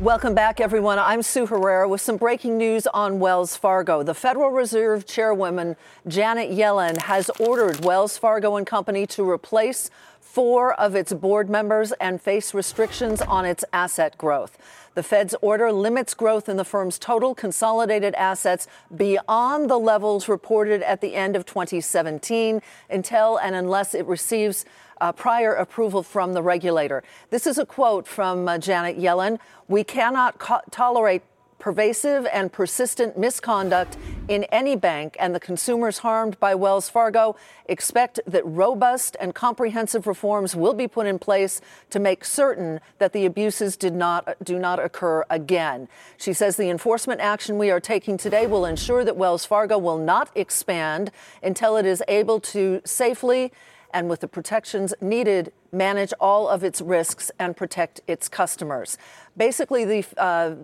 [0.00, 0.98] Welcome back, everyone.
[0.98, 4.02] I'm Sue Herrera with some breaking news on Wells Fargo.
[4.02, 5.76] The Federal Reserve Chairwoman
[6.08, 11.92] Janet Yellen has ordered Wells Fargo and Company to replace four of its board members
[12.00, 14.56] and face restrictions on its asset growth.
[14.94, 20.82] The Fed's order limits growth in the firm's total consolidated assets beyond the levels reported
[20.82, 24.64] at the end of 2017 until and unless it receives
[25.00, 27.02] uh, prior approval from the regulator.
[27.30, 29.38] This is a quote from uh, Janet Yellen.
[29.68, 31.22] We cannot co- tolerate
[31.60, 33.96] pervasive and persistent misconduct
[34.26, 40.06] in any bank, and the consumers harmed by Wells Fargo expect that robust and comprehensive
[40.06, 44.58] reforms will be put in place to make certain that the abuses did not do
[44.58, 45.86] not occur again.
[46.16, 49.98] She says the enforcement action we are taking today will ensure that Wells Fargo will
[49.98, 51.10] not expand
[51.42, 53.52] until it is able to safely
[53.92, 58.96] and with the protections needed, manage all of its risks and protect its customers.
[59.36, 60.54] Basically, the uh,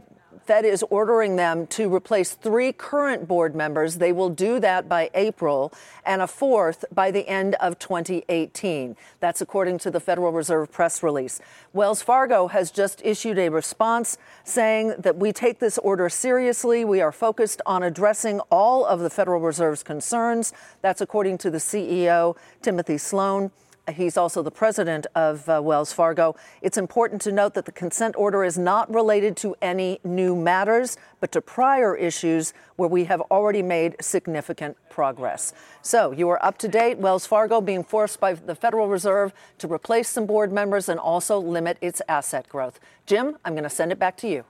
[0.46, 3.96] Fed is ordering them to replace three current board members.
[3.96, 5.72] They will do that by April,
[6.04, 8.96] and a fourth by the end of 2018.
[9.18, 11.40] That's according to the Federal Reserve press release.
[11.72, 16.84] Wells Fargo has just issued a response saying that we take this order seriously.
[16.84, 20.52] We are focused on addressing all of the Federal Reserve's concerns.
[20.80, 23.50] That's according to the CEO, Timothy Sloan.
[23.92, 26.34] He's also the president of uh, Wells Fargo.
[26.60, 30.96] It's important to note that the consent order is not related to any new matters,
[31.20, 35.52] but to prior issues where we have already made significant progress.
[35.82, 36.98] So you are up to date.
[36.98, 41.38] Wells Fargo being forced by the Federal Reserve to replace some board members and also
[41.38, 42.80] limit its asset growth.
[43.06, 44.44] Jim, I'm going to send it back to you.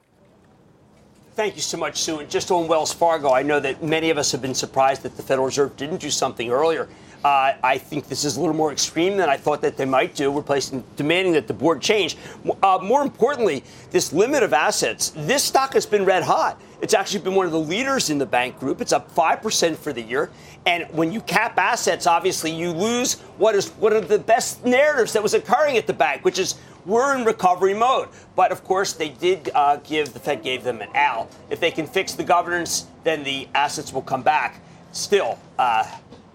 [1.35, 2.17] Thank you so much, Sue.
[2.17, 5.15] And just on Wells Fargo, I know that many of us have been surprised that
[5.15, 6.89] the Federal Reserve didn't do something earlier.
[7.23, 10.15] Uh, I think this is a little more extreme than I thought that they might
[10.15, 12.15] do, replacing demanding that the board change.
[12.61, 16.61] Uh, more importantly, this limit of assets, this stock has been red hot.
[16.81, 18.81] It's actually been one of the leaders in the bank group.
[18.81, 20.29] It's up 5% for the year.
[20.67, 25.13] And when you cap assets, obviously you lose what is one of the best narratives
[25.13, 28.09] that was occurring at the bank, which is we're in recovery mode.
[28.35, 31.29] But of course, they did uh, give, the Fed gave them an L.
[31.49, 34.61] If they can fix the governance, then the assets will come back.
[34.91, 35.83] Still, uh,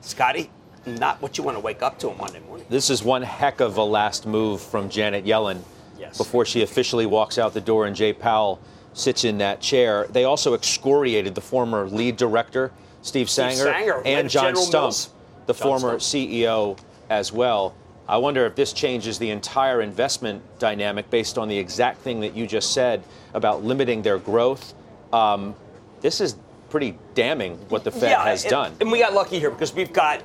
[0.01, 0.51] Scotty,
[0.87, 2.67] not what you want to wake up to on Monday morning.
[2.69, 5.61] This is one heck of a last move from Janet Yellen
[5.99, 6.19] yes.
[6.19, 8.61] before she officially walks out the door and Jay Powell
[8.93, 10.07] sits in that chair.
[10.11, 14.73] They also excoriated the former lead director, Steve Sanger, Steve Sanger and John General Stumpf,
[14.73, 15.11] Mills.
[15.47, 16.39] the John former Stumpf.
[16.39, 17.75] CEO as well.
[18.09, 22.35] I wonder if this changes the entire investment dynamic based on the exact thing that
[22.35, 24.75] you just said about limiting their growth.
[25.13, 25.55] Um,
[26.01, 26.37] this is
[26.69, 28.77] pretty damning what the Fed yeah, has and, done.
[28.81, 30.23] And we got lucky here because we've got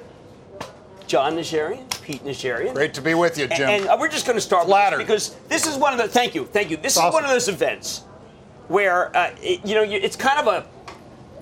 [1.08, 2.74] John Najarian, Pete Najarian.
[2.74, 3.70] Great to be with you, Jim.
[3.70, 4.98] And, and, uh, we're just going to start Flattered.
[5.00, 6.08] with this because this is one of the.
[6.08, 6.78] Thank you, thank you.
[6.78, 7.14] This is Awesome.
[7.14, 8.04] one of those events
[8.68, 10.68] where uh, it, you know you, it's kind of a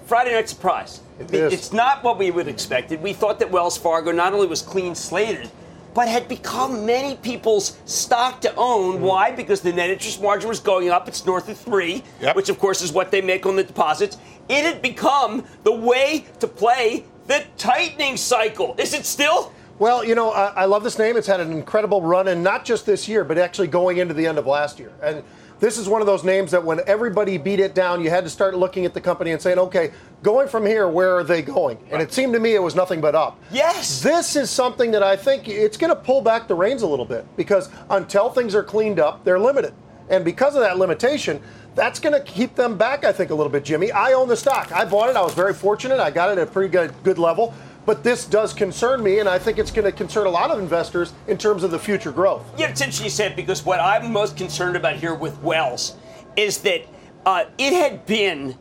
[0.06, 1.02] Friday night surprise.
[1.20, 1.54] It is.
[1.54, 3.02] It's not what we would expected.
[3.02, 5.50] We thought that Wells Fargo not only was clean slated,
[5.96, 8.96] but had become many people's stock to own.
[8.96, 9.04] Mm-hmm.
[9.04, 9.32] Why?
[9.32, 11.08] Because the net interest margin was going up.
[11.08, 12.36] It's north of three, Yep.
[12.36, 14.18] which of course is what they make on the deposits.
[14.50, 18.76] It had become the way to play the tightening cycle.
[18.78, 19.52] Is it still?
[19.78, 21.18] Well, you know, I, I love this name.
[21.18, 24.26] It's had an incredible run, and not just this year, but actually going into the
[24.26, 24.94] end of last year.
[25.04, 25.22] And
[25.60, 28.30] this is one of those names that when everybody beat it down, you had to
[28.30, 29.92] start looking at the company and saying, okay,
[30.24, 31.78] going from here, where are they going?
[31.92, 33.38] And it seemed to me it was nothing but up.
[33.52, 34.02] Yes.
[34.02, 37.06] This is something that I think it's going to pull back the reins a little
[37.06, 39.74] bit because until things are cleaned up, they're limited.
[40.10, 41.42] And because of that limitation,
[41.74, 43.92] that's going to keep them back, I think, a little bit, Jimmy.
[43.92, 44.72] I own the stock.
[44.72, 45.16] I bought it.
[45.16, 46.00] I was very fortunate.
[46.00, 47.54] I got it at a pretty good, good level.
[47.86, 50.60] But this does concern me, and I think it's going to concern a lot of
[50.60, 52.44] investors in terms of the future growth.
[52.58, 55.96] Yeah, it's interesting you said because what I'm most concerned about here with Wells
[56.36, 56.82] is that
[57.26, 58.58] uh, it had been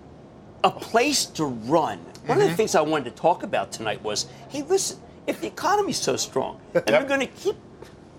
[0.63, 1.99] a place to run.
[2.27, 5.47] One of the things I wanted to talk about tonight was, hey, listen, if the
[5.47, 7.57] economy's so strong and they're going to keep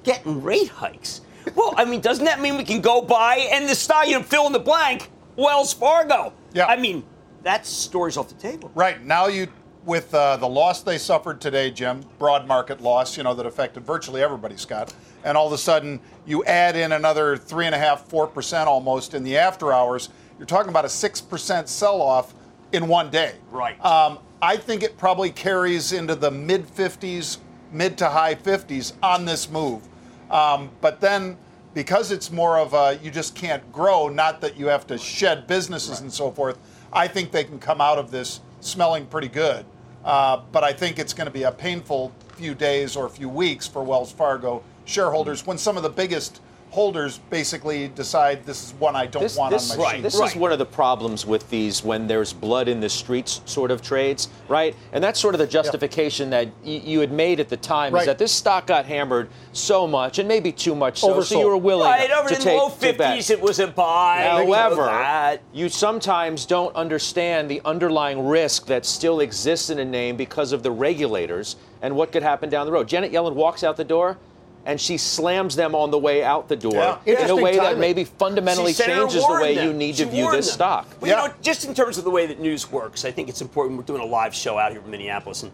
[0.03, 1.21] getting rate hikes,
[1.53, 4.23] well, I mean, doesn't that mean we can go buy and the stock, you know,
[4.23, 6.33] fill in the blank, Wells Fargo?
[6.53, 6.65] Yeah.
[6.65, 7.03] I mean,
[7.43, 8.71] that story's off the table.
[8.73, 9.47] Right now, you
[9.85, 13.85] with uh, the loss they suffered today, Jim, broad market loss, you know, that affected
[13.85, 14.93] virtually everybody, Scott.
[15.23, 18.67] And all of a sudden, you add in another three and a half, four percent
[18.67, 20.09] almost in the after hours.
[20.37, 22.33] You're talking about a six percent sell-off
[22.71, 23.35] in one day.
[23.51, 23.83] Right.
[23.83, 27.37] Um, I think it probably carries into the mid 50s,
[27.71, 29.87] mid to high 50s on this move.
[30.29, 31.37] Um, but then,
[31.73, 35.45] because it's more of a you just can't grow, not that you have to shed
[35.47, 36.57] businesses and so forth.
[36.91, 39.65] I think they can come out of this smelling pretty good.
[40.05, 43.27] Uh, but I think it's going to be a painful few days or a few
[43.27, 46.41] weeks for Wells Fargo shareholders when some of the biggest
[46.75, 50.03] holders basically decide this is one I don't this, want this, on my sheet.
[50.03, 53.71] This is one of the problems with these when there's blood in the streets sort
[53.71, 54.75] of trades, right?
[54.91, 58.01] And that's sort of the justification that y- you had made at the time Right.
[58.01, 61.47] is that this stock got hammered so much and maybe too much so, so you
[61.47, 63.17] were willing Right, over to in the take low to bet.
[63.19, 64.23] 50s, it was a buy.
[64.23, 70.51] However, you sometimes don't understand the underlying risk that still exists in a name because
[70.51, 72.87] of the regulators and what could happen down the road.
[72.89, 74.17] Janet Yellen walks out the door
[74.65, 76.97] and she slams them on the way out the door Yeah.
[77.05, 79.67] in a Interesting way that maybe fundamentally See, changes the way them.
[79.67, 80.53] you need She to view this them.
[80.55, 80.87] stock.
[80.99, 83.41] Well, you know, just in terms of the way that news works, I think it's
[83.41, 83.77] important.
[83.77, 85.51] We're doing a live show out here in Minneapolis, and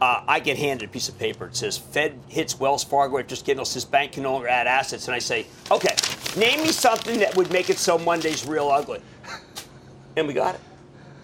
[0.00, 1.46] uh, I get handed a piece of paper.
[1.46, 5.06] It says Fed hits Wells Fargo after scandal says bank can no longer add assets,
[5.08, 5.94] and I say, okay,
[6.36, 9.00] name me something that would make it so Monday's real ugly,
[10.16, 10.60] and we got it.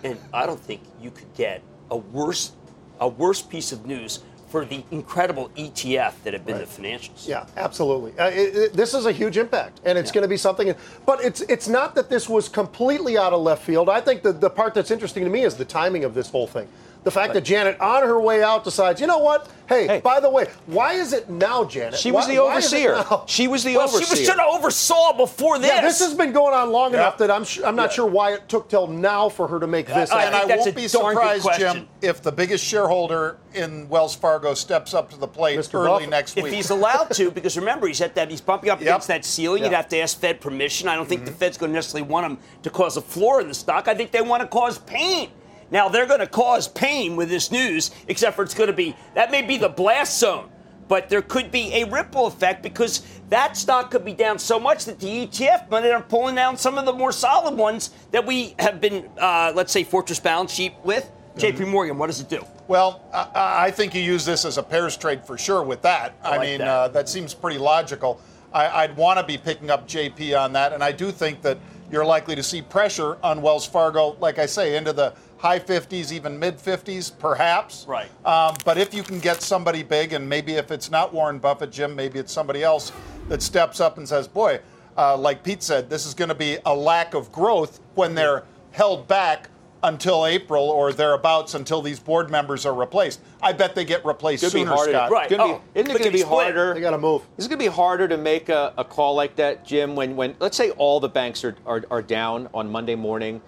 [0.04, 2.52] And I don't think you could get a worse,
[3.00, 7.26] a worse piece of news for the incredible ETF that have been the financials.
[7.26, 8.12] Yeah, absolutely.
[8.18, 10.74] Uh, it, it- this is a huge impact, and it's going to be something.
[11.06, 13.88] But it's it's not that this was completely out of left field.
[13.88, 16.46] I think the the part that's interesting to me is the timing of this whole
[16.48, 16.68] thing.
[17.02, 19.48] The fact that Janet, on her way out, decides, you know what?
[19.70, 21.98] Hey, by the way, why is it now, Janet?
[21.98, 23.24] She was Why- the why is it overseer.
[23.26, 24.24] She was the Well, she was overseer.
[24.26, 25.70] should have oversaw before this.
[25.70, 28.32] Yeah, this has been going on long enough that I'm sh- I'm not sure why
[28.32, 30.10] it took till now for her to make this.
[30.10, 30.58] and I happen.
[30.58, 35.28] won't be surprised, Jim, if the biggest shareholder in Wells Fargo steps up to the
[35.28, 36.10] plate early Buffett.
[36.10, 36.46] next week.
[36.46, 39.62] if he's allowed to, because remember he's at that he's bumping up against that ceiling.
[39.62, 40.88] You'd have to ask Fed permission.
[40.88, 41.38] I don't think the mm-hmm.
[41.38, 43.86] Fed's going to necessarily want him to cause a floor in the stock.
[43.86, 45.30] I think they want to cause pain.
[45.70, 48.96] Now they're going to cause pain with this news, except for it's going to be
[49.14, 50.50] that may be the blast zone,
[50.88, 54.84] but there could be a ripple effect because that stock could be down so much
[54.86, 58.26] that the ETF might end up pulling down some of the more solid ones that
[58.26, 61.10] we have been, uh, let's say, Fortress balance sheet with.
[61.36, 61.66] J.P.
[61.66, 62.44] Morgan, what does it do?
[62.66, 66.14] Well, I, I think you use this as a pairs trade for sure with that.
[66.22, 66.68] I, like mean, that.
[66.68, 68.20] Uh, that seems pretty logical.
[68.52, 71.58] I, I'd want to be picking up JP on that, and I do think that
[71.90, 76.12] you're likely to see pressure on Wells Fargo, like I say, into the high 50s,
[76.12, 77.86] even mid 50s, perhaps.
[77.88, 78.10] Right.
[78.26, 81.72] Um, but if you can get somebody big, and maybe if it's not Warren Buffett,
[81.72, 82.92] Jim, maybe it's somebody else
[83.28, 84.60] that steps up and says, boy,
[84.98, 88.44] uh, like Pete said, this is going to be a lack of growth when they're
[88.72, 89.48] held back
[89.82, 93.20] until April or thereabouts until these board members are replaced.
[93.42, 94.92] I bet they get replaced It's gonna sooner, be.
[94.92, 95.22] Scott.
[95.24, 96.74] It's gonna be- isn't it going to be harder?
[96.74, 97.22] They got to move.
[97.38, 99.96] Is it going to be harder to make a, a call like that, Jim?
[99.96, 103.40] When, when let's say all the banks are, are, are down on Monday morning,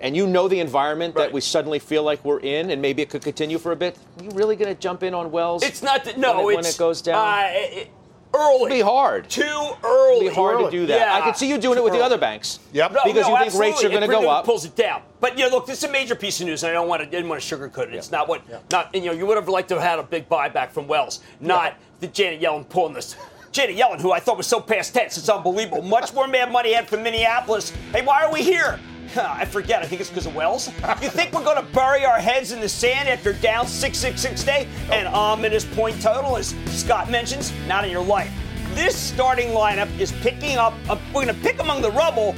[0.00, 3.10] and you know the environment that we suddenly feel like we're in, and maybe it
[3.10, 3.98] could continue for a bit.
[4.18, 5.62] Are you really going to jump in on Wells?
[5.62, 6.18] It's not that.
[6.18, 7.16] No, when it, it's when it goes down.
[7.16, 7.90] Uh, it,
[8.34, 8.64] early.
[8.64, 9.30] It'd be hard.
[9.30, 9.42] Too
[9.82, 10.26] early.
[10.26, 10.98] It'd be hard to do that.
[10.98, 11.14] Yeah.
[11.14, 12.58] I could see you doing it with the other banks.
[12.72, 12.92] Yep.
[12.92, 14.44] No, because no, you think rates are going to go up.
[14.44, 15.02] Pulls it down.
[15.20, 17.02] But you know, look, this is a major piece of news, and I don't want
[17.02, 17.94] to didn't want to sugarcoat it.
[17.94, 20.28] It's not what not you know you would have liked to have had a big
[20.28, 23.16] buyback from Wells, not the Janet Yellen pulling this.
[23.52, 25.80] Janet Yellen, who I thought was so past tense, it's unbelievable.
[25.80, 27.70] Much more mad money had from Minneapolis.
[27.92, 28.80] Hey, why are we here?
[29.16, 29.82] I forget.
[29.82, 30.68] I think it's because of Wells.
[31.00, 34.68] You think we're going to bury our heads in the sand after down 666 day?
[34.90, 38.32] And ominous point total, as Scott mentions, not in your life.
[38.74, 40.74] This starting lineup is picking up.
[40.88, 42.34] Uh, we're going to pick among the rubble,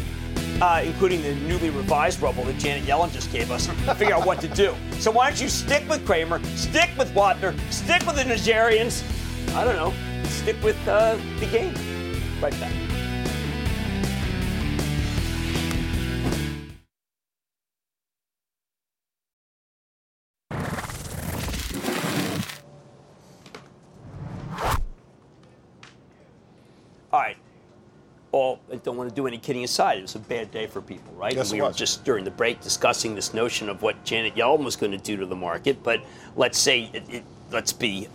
[0.61, 4.41] uh, including the newly revised rubble that Janet Yellen just gave us, figure out what
[4.41, 4.75] to do.
[4.99, 9.03] So why don't you stick with Cramer, stick with Wapner, stick with the Najarians?
[9.55, 9.95] I don't know.
[10.29, 11.75] Stick with uh, the game.
[12.43, 12.86] Right back.
[27.13, 27.37] All right.
[28.33, 29.99] Well, I don't want to do any kidding aside.
[29.99, 31.35] It was a bad day for people, right?
[31.35, 34.77] Yes, we were just during the break discussing this notion of what Janet Yellen was
[34.77, 35.83] going to do to the market.
[35.83, 36.05] But
[36.37, 38.09] let's say, it, it, let's be,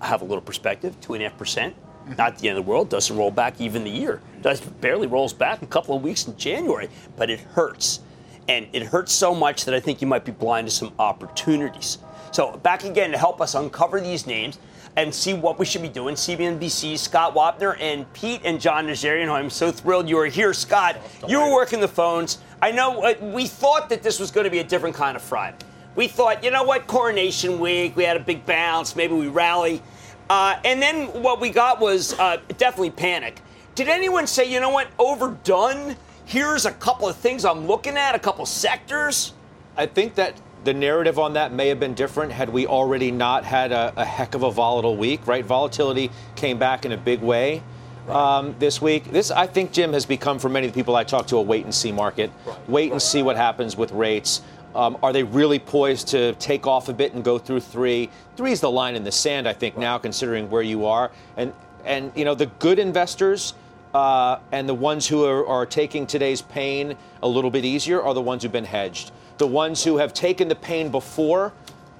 [0.00, 1.00] have a little perspective.
[1.00, 2.14] Two and a half percent, Mm-hmm.
[2.16, 2.88] not the end of the world.
[2.88, 4.20] Doesn't roll back even the year.
[4.40, 8.00] Does barely rolls back a couple of weeks in January, but it hurts,
[8.48, 11.98] and it hurts so much that I think you might be blind to some opportunities.
[12.32, 14.58] So back again to help us uncover these names
[14.96, 16.14] and see what we should be doing.
[16.14, 20.96] CBNBC's Scott Wapner and Pete and John who I'm so thrilled you are here, Scott.
[21.26, 22.38] You were working the phones.
[22.60, 25.22] I know uh, we thought that this was going to be a different kind of
[25.22, 25.56] Friday.
[25.94, 29.82] We thought, you know what, Coronation Week, we had a big bounce, maybe we rally.
[30.30, 33.40] Uh, and then what we got was uh, definitely panic.
[33.74, 35.96] Did anyone say, you know what, overdone?
[36.24, 39.34] Here's a couple of things I'm looking at, a couple sectors?
[39.76, 43.44] I think that the narrative on that may have been different had we already not
[43.44, 45.44] had a, a heck of a volatile week, right?
[45.44, 47.62] Volatility came back in a big way
[48.08, 49.04] um, this week.
[49.04, 51.42] This, I think, Jim, has become for many of the people I talk to a
[51.42, 52.30] wait and see market.
[52.68, 54.42] Wait and see what happens with rates.
[54.74, 58.08] Um, are they really poised to take off a bit and go through three?
[58.36, 61.10] Three is the line in the sand, I think, now, considering where you are.
[61.36, 61.52] And
[61.84, 63.54] and you know the good investors
[63.92, 68.14] uh, and the ones who are, are taking today's pain a little bit easier are
[68.14, 69.12] the ones who've been hedged.
[69.38, 71.52] The ones who have taken the pain before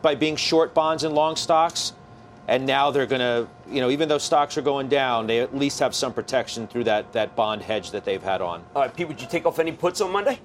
[0.02, 1.92] by being short bonds and long stocks,
[2.48, 5.56] and now they're going to, you know, even though stocks are going down, they at
[5.56, 8.64] least have some protection through that, that bond hedge that they've had on.
[8.74, 10.38] All right, Pete, would you take off any puts on Monday?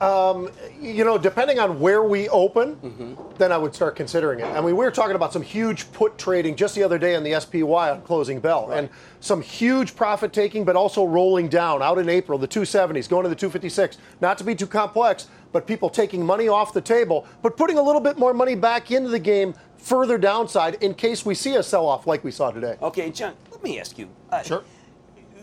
[0.00, 3.14] Um, you know, depending on where we open, mm-hmm.
[3.38, 4.44] then I would start considering it.
[4.44, 7.22] I mean, we were talking about some huge put trading just the other day on
[7.22, 8.78] the SPY on closing bell, right.
[8.78, 13.22] and some huge profit taking, but also rolling down out in April, the 270s, going
[13.22, 13.96] to the 256.
[14.20, 17.82] Not to be too complex, but people taking money off the table, but putting a
[17.82, 21.62] little bit more money back into the game further downside in case we see a
[21.62, 22.76] sell off like we saw today.
[22.82, 24.06] Okay, John, let me ask you.
[24.28, 24.64] Uh, sure.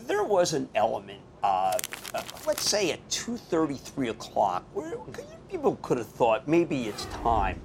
[0.06, 1.76] There was an element uh,
[2.14, 4.92] uh, let's say at 2.30, 3 o'clock, where
[5.50, 7.60] people could have thought maybe it's time.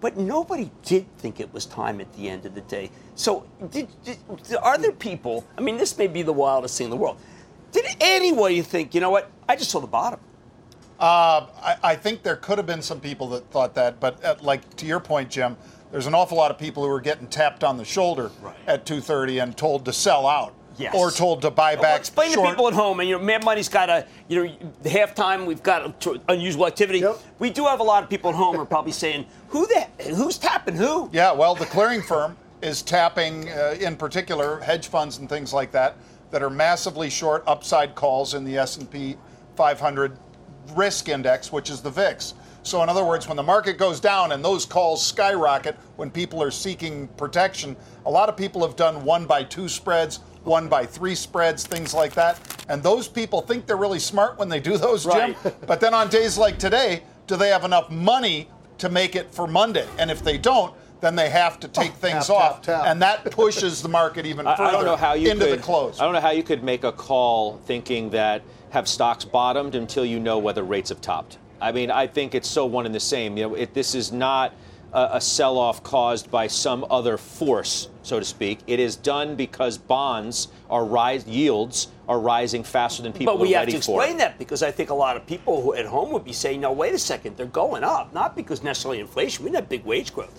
[0.00, 2.90] But nobody did think it was time at the end of the day.
[3.14, 4.18] So, did, did,
[4.60, 5.46] are there people?
[5.56, 7.20] I mean, this may be the wildest thing in the world.
[7.70, 9.30] Did anybody think, you know what?
[9.48, 10.18] I just saw the bottom.
[11.04, 14.42] Uh, I, I, think there could have been some people that thought that, but at,
[14.42, 15.54] like to your point, Jim,
[15.92, 18.56] there's an awful lot of people who were getting tapped on the shoulder right.
[18.66, 20.54] at 2:30 and told to sell out.
[20.78, 20.94] Yes.
[20.96, 21.82] Or told to buy back.
[21.82, 22.46] Well, explain short.
[22.46, 25.44] to people at home, and you know, Mad Money's got a, you know, halftime.
[25.44, 27.00] We've got unusual activity.
[27.00, 27.20] Yep.
[27.38, 29.86] We do have a lot of people at home who are probably saying, "Who the,
[30.14, 35.18] who's tapping who?" Yeah, well, the clearing firm is tapping, uh, in particular, hedge funds
[35.18, 35.96] and things like that
[36.30, 39.18] that are massively short upside calls in the S&P
[39.54, 40.16] 500
[40.74, 42.34] risk index, which is the VIX.
[42.62, 46.42] So, in other words, when the market goes down and those calls skyrocket when people
[46.42, 50.86] are seeking protection, a lot of people have done one by two spreads, one by
[50.86, 52.64] three spreads, things like that.
[52.68, 55.34] And those people think they're really smart when they do those, Jim.
[55.44, 55.60] Right.
[55.66, 58.48] but then on days like today, do they have enough money
[58.78, 59.86] to make it for Monday?
[59.98, 62.86] And if they don't, then they have to take oh, things tap, off, tap, tap.
[62.86, 65.58] and that pushes the market even further I, I don't know how you into could,
[65.58, 66.00] the close.
[66.00, 68.42] I don't know how you could make a call thinking that
[68.74, 71.38] have stocks bottomed until you know whether rates have topped.
[71.60, 73.36] I mean, I think it's so one and the same.
[73.36, 74.52] You know, it, this is not
[74.92, 78.58] a, a sell-off caused by some other force, so to speak.
[78.66, 83.52] It is done because bonds are rise yields are rising faster than people but we
[83.52, 86.24] have to explain that because I think a lot of people who at home would
[86.24, 89.44] be saying, "No, wait a second, they're going up, not because necessarily inflation.
[89.44, 90.38] We have big wage growth.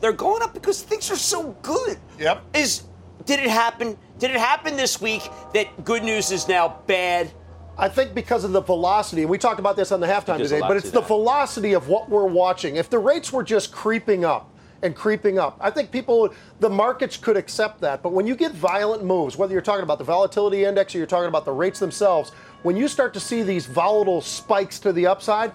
[0.00, 2.42] They're going up because things are so good." Yep.
[2.54, 2.84] Is
[3.26, 3.98] did it happen?
[4.18, 5.22] Did it happen this week
[5.52, 7.30] that good news is now bad?
[7.78, 10.60] I think because of the velocity, and we talked about this on the halftime today,
[10.60, 11.08] but it's the that.
[11.08, 12.76] velocity of what we're watching.
[12.76, 14.50] If the rates were just creeping up
[14.82, 18.02] and creeping up, I think people, the markets could accept that.
[18.02, 21.06] But when you get violent moves, whether you're talking about the volatility index or you're
[21.06, 22.30] talking about the rates themselves,
[22.62, 25.52] when you start to see these volatile spikes to the upside,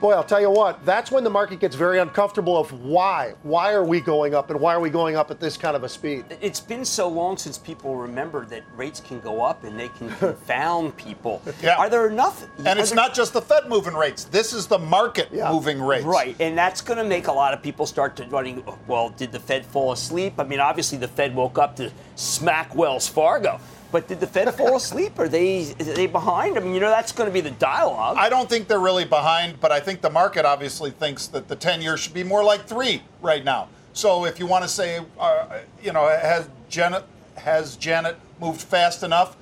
[0.00, 3.34] boy, I'll tell you what, that's when the market gets very uncomfortable of why.
[3.42, 5.84] Why are we going up and why are we going up at this kind of
[5.84, 6.24] a speed?
[6.40, 10.10] It's been so long since people remember that rates can go up and they can
[10.16, 11.42] confound people.
[11.62, 11.76] Yeah.
[11.76, 12.46] Are there enough?
[12.64, 14.24] And it's there, not just the Fed moving rates.
[14.24, 15.50] This is the market yeah.
[15.50, 16.04] moving rates.
[16.04, 16.36] Right.
[16.40, 19.32] And that's going to make a lot of people start to running, oh, well, did
[19.32, 20.34] the Fed fall asleep?
[20.38, 23.60] I mean, obviously the Fed woke up to smack Wells Fargo.
[23.92, 25.18] But did the Fed fall asleep?
[25.18, 26.56] Are they are they behind?
[26.56, 28.16] I mean, you know, that's going to be the dialogue.
[28.18, 31.56] I don't think they're really behind, but I think the market obviously thinks that the
[31.56, 33.68] 10 year should be more like three right now.
[33.92, 37.04] So if you want to say, uh, you know, has Janet
[37.36, 39.36] has Janet moved fast enough?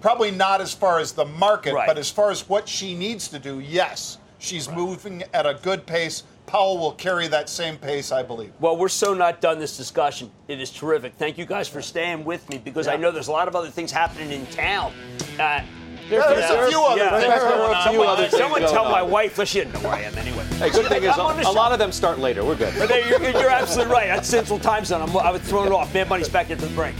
[0.00, 1.86] Probably not as far as the market, right.
[1.86, 4.76] but as far as what she needs to do, yes, she's right.
[4.76, 6.22] moving at a good pace.
[6.50, 8.52] Powell will carry that same pace, I believe.
[8.58, 10.32] Well, we're so not done this discussion.
[10.48, 11.14] It is terrific.
[11.14, 12.94] Thank you guys for staying with me because yeah.
[12.94, 14.92] I know there's a lot of other things happening in town.
[15.38, 15.62] Uh,
[16.08, 17.84] there's, there's a few other yeah, things going on.
[17.84, 18.90] Someone, other someone tell on.
[18.90, 20.42] my wife, well, she didn't know where I am anyway.
[20.56, 22.44] Hey, good thing is a, a lot of them start later.
[22.44, 22.74] We're good.
[22.74, 24.08] You're, you're absolutely right.
[24.08, 25.02] That's Central Time Zone.
[25.02, 25.94] I'm, I was thrown it off.
[25.94, 26.96] Man, Money's back into the break.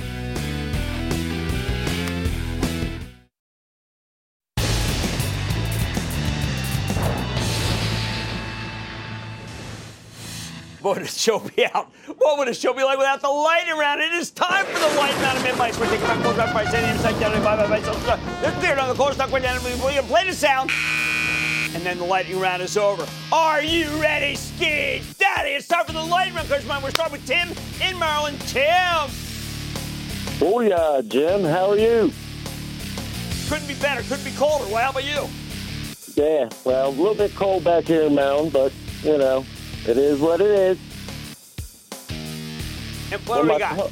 [10.91, 11.87] What would a show be out?
[12.19, 14.01] What would a show be like without the lightning round?
[14.01, 15.79] It is time for the lightning round of midnight.
[15.79, 16.75] We're taking back close back price.
[16.75, 17.79] Any side down by by by.
[17.81, 19.63] Uh, There's clear on the close stock went down.
[19.63, 20.73] We can play the sound.
[21.77, 23.07] And then the lightning round is over.
[23.31, 25.51] Are you ready, Ski Daddy?
[25.51, 26.83] It's time for the lightning round, Coach Mine.
[26.83, 28.41] We're starting with Tim in Maryland.
[28.49, 29.11] Tim.
[30.43, 31.45] Oh yeah, Jim.
[31.45, 32.11] How are you?
[33.49, 34.03] Couldn't be better.
[34.03, 34.65] Couldn't be colder.
[34.65, 35.29] Well, how about you?
[36.17, 36.49] Yeah.
[36.65, 38.73] Well, a little bit cold back here in Maryland, but
[39.05, 39.45] you know,
[39.87, 40.79] it is what it is.
[43.13, 43.91] And what do we got?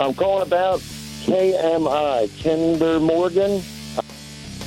[0.00, 0.80] I'm calling about
[1.24, 3.62] KMI, Kinder Morgan.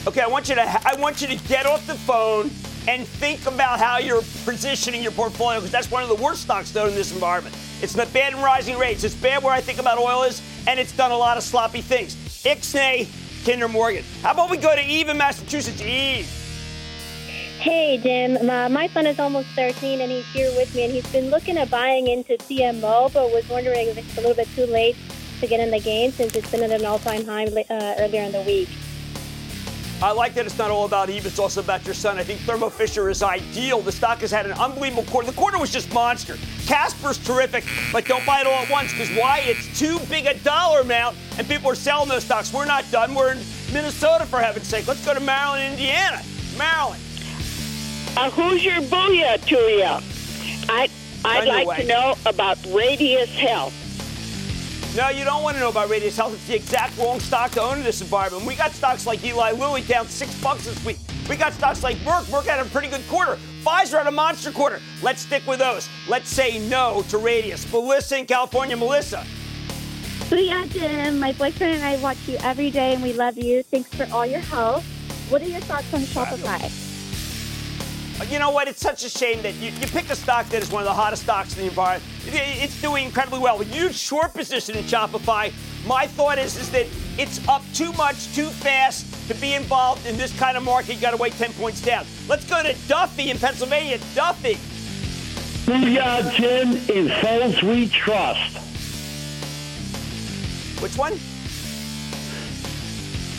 [0.08, 2.50] Okay, I want you to I want you to get off the phone
[2.88, 6.72] and think about how you're positioning your portfolio because that's one of the worst stocks
[6.72, 7.56] though in this environment.
[7.82, 9.04] It's not bad in rising rates.
[9.04, 11.82] It's bad where I think about oil is, and it's done a lot of sloppy
[11.82, 12.16] things.
[12.44, 13.08] Ixnay
[13.46, 14.04] Kinder Morgan.
[14.22, 15.82] How about we go to Eve in Massachusetts?
[15.82, 16.45] Eve.
[17.66, 18.46] Hey, Jim.
[18.46, 21.58] My, my son is almost 13 and he's here with me, and he's been looking
[21.58, 24.96] at buying into TMO, but was wondering if it's a little bit too late
[25.40, 28.22] to get in the game since it's been at an all time high uh, earlier
[28.22, 28.70] in the week.
[30.00, 32.20] I like that it's not all about Eve, it's also about your son.
[32.20, 33.82] I think Thermo Fisher is ideal.
[33.82, 35.26] The stock has had an unbelievable quarter.
[35.32, 36.38] The quarter was just monster.
[36.68, 39.42] Casper's terrific, but don't buy it all at once because why?
[39.44, 42.54] It's too big a dollar amount, and people are selling those stocks.
[42.54, 43.16] We're not done.
[43.16, 43.40] We're in
[43.74, 44.88] Minnesota, for heaven's sake.
[44.88, 46.22] Let's go to Maryland, Indiana.
[46.60, 47.02] Maryland.
[48.18, 49.84] Uh, who's your booyah to you?
[50.70, 50.88] I,
[51.26, 53.74] I'd like to know about Radius Health.
[54.96, 56.34] No, you don't want to know about Radius Health.
[56.34, 58.46] It's the exact wrong stock to own in this environment.
[58.46, 60.98] We got stocks like Eli Lilly down six bucks this week.
[61.30, 62.24] We got stocks like Merck.
[62.26, 63.38] Merck had a pretty good quarter.
[63.64, 64.80] Pfizer had a monster quarter.
[65.04, 65.90] Let's stick with those.
[66.08, 67.70] Let's say no to Radius.
[67.70, 68.78] Melissa in California.
[68.78, 69.26] Melissa.
[70.30, 71.20] Booyah, Jim.
[71.20, 73.62] My boyfriend and I watch you every day, and we love you.
[73.64, 74.84] Thanks for all your help.
[75.30, 76.85] What are your thoughts on Shopify?
[78.24, 78.68] You know what?
[78.70, 80.94] It's such a shame that you, you pick a stock that is one of the
[80.94, 82.04] hottest stocks in the environment.
[82.28, 83.60] It's doing incredibly well.
[83.60, 85.52] Huge short position in Shopify.
[85.86, 86.88] My thought is, is that
[87.20, 90.96] it's up too much, too fast to be involved in this kind of market.
[90.96, 92.06] You got to wait 10 points down.
[92.28, 94.00] Let's go to Duffy in Pennsylvania.
[94.16, 94.58] Duffy.
[95.66, 98.58] Booyah, Jim, in Foles we trust.
[100.82, 101.20] Which one?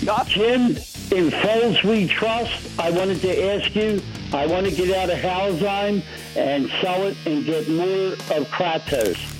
[0.04, 0.28] Duff?
[0.28, 0.76] Jim,
[1.16, 2.68] in Foles we trust.
[2.78, 4.02] I wanted to ask you
[4.32, 6.02] I want to get out of Halozyme
[6.36, 9.32] and sell it and get more of Kratos.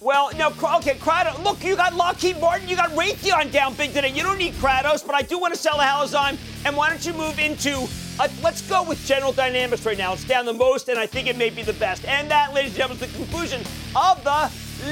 [0.00, 1.42] Well, no, okay, Kratos.
[1.44, 4.08] Look, you got Lockheed Martin, you got Raytheon down big today.
[4.08, 6.38] You don't need Kratos, but I do want to sell the Halozyme.
[6.64, 7.86] And why don't you move into,
[8.18, 10.14] uh, let's go with General Dynamics right now.
[10.14, 12.06] It's down the most, and I think it may be the best.
[12.06, 13.60] And that, ladies and gentlemen, is the conclusion
[13.94, 14.50] of the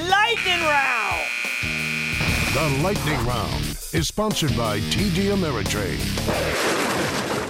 [0.09, 1.25] Lightning Round.
[2.53, 7.48] The Lightning Round is sponsored by TD Ameritrade.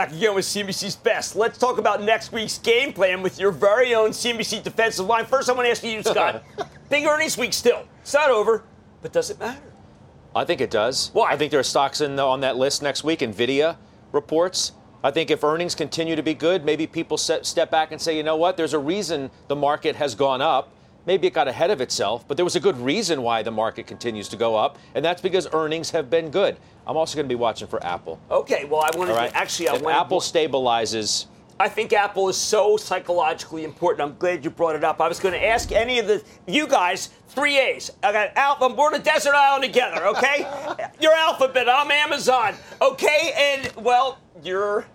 [0.00, 1.36] Back again with CNBC's best.
[1.36, 5.26] Let's talk about next week's game plan with your very own CNBC defensive line.
[5.26, 6.42] First, I want to ask you, Scott.
[6.88, 7.86] Big earnings week still.
[8.00, 8.64] It's not over,
[9.02, 9.60] but does it matter?
[10.34, 11.10] I think it does.
[11.12, 11.30] Why?
[11.30, 13.18] I think there are stocks in the, on that list next week.
[13.18, 13.76] Nvidia
[14.10, 14.72] reports.
[15.04, 18.16] I think if earnings continue to be good, maybe people set, step back and say,
[18.16, 18.56] you know what?
[18.56, 20.72] There's a reason the market has gone up.
[21.06, 23.86] Maybe it got ahead of itself, but there was a good reason why the market
[23.86, 26.56] continues to go up, and that's because earnings have been good.
[26.86, 28.20] I'm also going to be watching for Apple.
[28.30, 29.30] Okay, well, I wanted right?
[29.30, 29.68] to actually.
[29.68, 31.26] I if Apple stabilizes.
[31.58, 34.08] I think Apple is so psychologically important.
[34.08, 34.98] I'm glad you brought it up.
[34.98, 37.90] I was going to ask any of the you guys three A's.
[38.02, 38.68] I got Alpha.
[38.68, 40.06] We're on a desert island together.
[40.06, 40.46] Okay,
[41.00, 41.68] you're Alphabet.
[41.68, 42.54] I'm Amazon.
[42.80, 44.86] Okay, and well, you're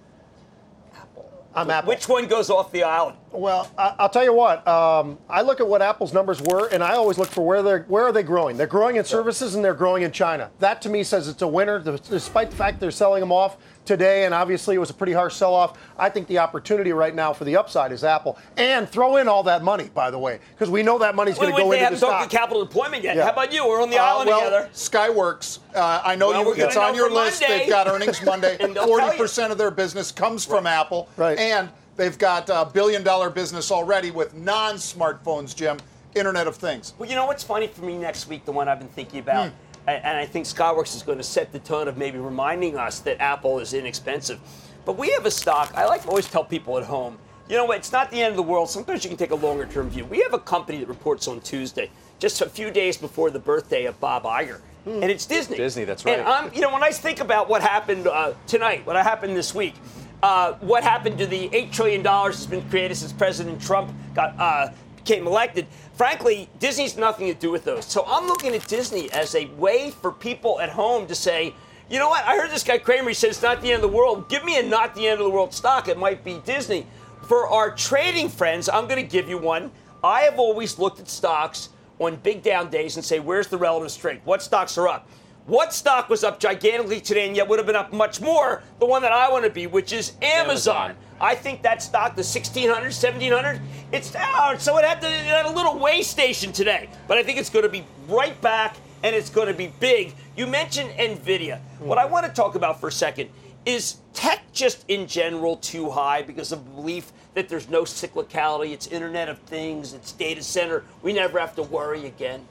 [1.56, 1.88] I'm Apple.
[1.88, 3.18] Which one goes off the island?
[3.32, 4.68] Well, I, will tell you what.
[4.68, 7.84] Um, I look at what Apple's numbers were, and I always look for where they're
[7.84, 8.58] where are they growing.
[8.58, 10.52] They're growing in services, and they're growing in China.
[10.60, 14.26] That to me says it's a winner, despite the fact they're selling them off today,
[14.26, 15.78] and obviously it was a pretty harsh sell-off.
[15.98, 19.44] I think the opportunity right now for the upside is Apple, and throw in all
[19.44, 21.84] that money, by the way, because we know that money's going to go they into
[21.86, 22.30] haven't the talked stock.
[22.32, 23.16] to capital deployment yet.
[23.16, 23.26] Yeah.
[23.26, 23.66] How about you?
[23.68, 24.70] We're on the Uh, island well, together.
[24.74, 27.42] Skyworks, uh, I know Well, you, we're gonna it's on your for list.
[27.42, 27.58] Monday.
[27.60, 28.58] They've got earnings Monday.
[28.60, 31.38] And they'll tell Forty percent of their business comes from Apple, Right.
[31.38, 35.56] and they've got a billion-dollar business already with non-smartphones.
[35.56, 35.78] Jim,
[36.16, 36.94] Internet of Things.
[36.98, 38.46] Well, you know what's funny for me next week?
[38.46, 39.56] The one I've been thinking about, Hmm.
[39.88, 43.00] And, and I think Skyworks is going to set the tone of maybe reminding us
[43.02, 44.40] that Apple is inexpensive.
[44.86, 45.72] But we have a stock.
[45.76, 47.18] I like to always tell people at home,
[47.50, 47.78] you know what?
[47.78, 48.70] It's not the end of the world.
[48.70, 50.06] Sometimes you can take a longer-term view.
[50.06, 53.86] We have a company that reports on Tuesday, just a few days before the birthday
[53.86, 54.62] of Bob Iger.
[54.88, 55.58] And it's Disney.
[55.58, 56.20] Disney, that's right.
[56.20, 59.54] And I'm, you know, when I think about what happened uh, tonight, what happened this
[59.56, 59.74] week,
[60.22, 64.40] uh, what happened to the eight trillion dollars that's been created since President Trump got
[64.40, 64.70] uh,
[65.06, 65.68] became elected.
[65.94, 67.86] Frankly, Disney's nothing to do with those.
[67.86, 71.54] So I'm looking at Disney as a way for people at home to say,
[71.90, 72.26] you know what?
[72.26, 74.28] I heard this guy Cramer said it's not the end of the world.
[74.28, 75.88] Give me a not the end of the world stock.
[75.88, 76.88] It might be Disney.
[77.28, 79.72] For our trading friends, I'm going to give you one.
[80.04, 83.92] I have always looked at stocks on big down days and say, where's the relative
[83.92, 84.26] strength?
[84.26, 85.08] What stocks are up?
[85.46, 88.64] What stock was up gigantically today and yet would have been up much more?
[88.80, 90.92] The one that I want to be, which is Amazon.
[90.92, 90.96] Amazon.
[91.20, 93.62] I think that stock, the 1600, 1700,
[93.92, 94.60] it's down.
[94.60, 96.90] So it had, to, it had a little way station today.
[97.08, 100.14] But I think it's going to be right back and it's going to be big.
[100.36, 101.60] You mentioned NVIDIA.
[101.80, 103.30] What I want to talk about for a second
[103.66, 108.72] is tech just in general too high because of the belief that there's no cyclicality,
[108.72, 110.84] it's Internet of Things, it's data center.
[111.02, 112.48] We never have to worry again.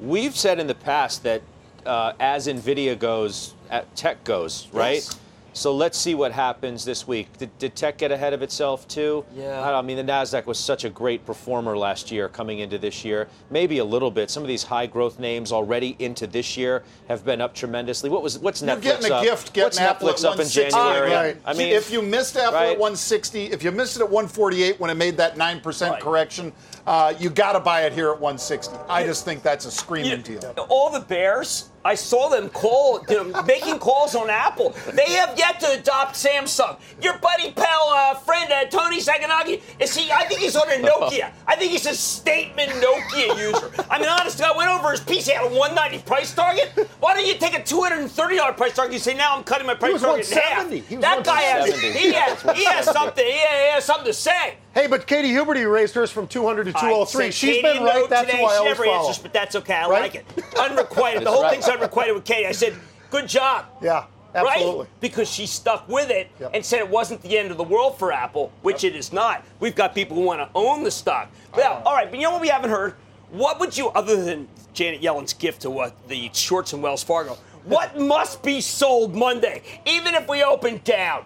[0.00, 1.42] We've said in the past that
[1.86, 3.54] uh, as NVIDIA goes,
[3.94, 4.94] tech goes, right?
[4.94, 5.18] Yes.
[5.56, 7.34] So let's see what happens this week.
[7.38, 9.24] Did, did tech get ahead of itself too?
[9.34, 9.62] Yeah.
[9.62, 13.26] I, mean, the Nasdaq was such a great performer last year, coming into this year.
[13.50, 14.30] Maybe a little bit.
[14.30, 18.10] Some of these high growth names already into this year have been up tremendously.
[18.10, 19.24] What was what's You're Netflix getting a up?
[19.24, 20.70] gift getting what's Apple Netflix up in 160.
[20.70, 21.10] January?
[21.10, 21.36] Right.
[21.46, 22.72] I mean, if you missed Apple right?
[22.72, 26.52] at 160, if you missed it at 148 when it made that 9% correction,
[26.86, 28.76] uh, you got to buy it here at 160.
[28.90, 30.54] I just think that's a screaming deal.
[30.68, 34.74] All the Bears, I saw them call, you know, making calls on Apple.
[34.92, 36.76] They have yet to adopt Samsung.
[37.00, 40.10] Your buddy, pal, uh, friend, uh, Toni Sacconaghi, is he?
[40.10, 41.30] I think he's on a Nokia.
[41.46, 43.70] I think he's a statement Nokia user.
[43.88, 45.26] I mean, honestly, I went over his piece.
[45.26, 46.70] He had a 190 price target.
[46.98, 48.92] Why don't you take a $230 price target?
[48.92, 50.68] You say, now I'm cutting my price was target in half.
[50.70, 51.98] He was that guy has, 170.
[52.00, 53.24] he has, he has something.
[53.24, 54.56] He has, he has something to say.
[54.74, 57.24] Hey, but Katie Huberty raised hers from 200 to 203.
[57.24, 57.94] I said She's Katie been right.
[57.94, 58.42] no That's today.
[58.42, 59.08] who I she always never follow.
[59.08, 59.72] answers, but that's okay.
[59.74, 60.02] I Right?
[60.02, 60.26] like it.
[60.58, 61.22] Unrequited.
[61.26, 61.52] the whole right.
[61.52, 62.46] thing's unrequited with Katie.
[62.46, 62.74] I said,
[63.10, 63.66] good job.
[63.80, 64.80] Yeah, absolutely.
[64.80, 65.00] Right?
[65.00, 68.12] Because she stuck with it and said it wasn't the end of the world for
[68.12, 69.44] Apple, which it is not.
[69.60, 71.30] We've got people who want to own the stock.
[71.54, 72.94] Well, all right, but you know what we haven't heard?
[73.30, 77.38] What would you, other than Janet Yellen's gift to what the shorts and Wells Fargo,
[77.64, 81.24] what must be sold Monday, even if we open down?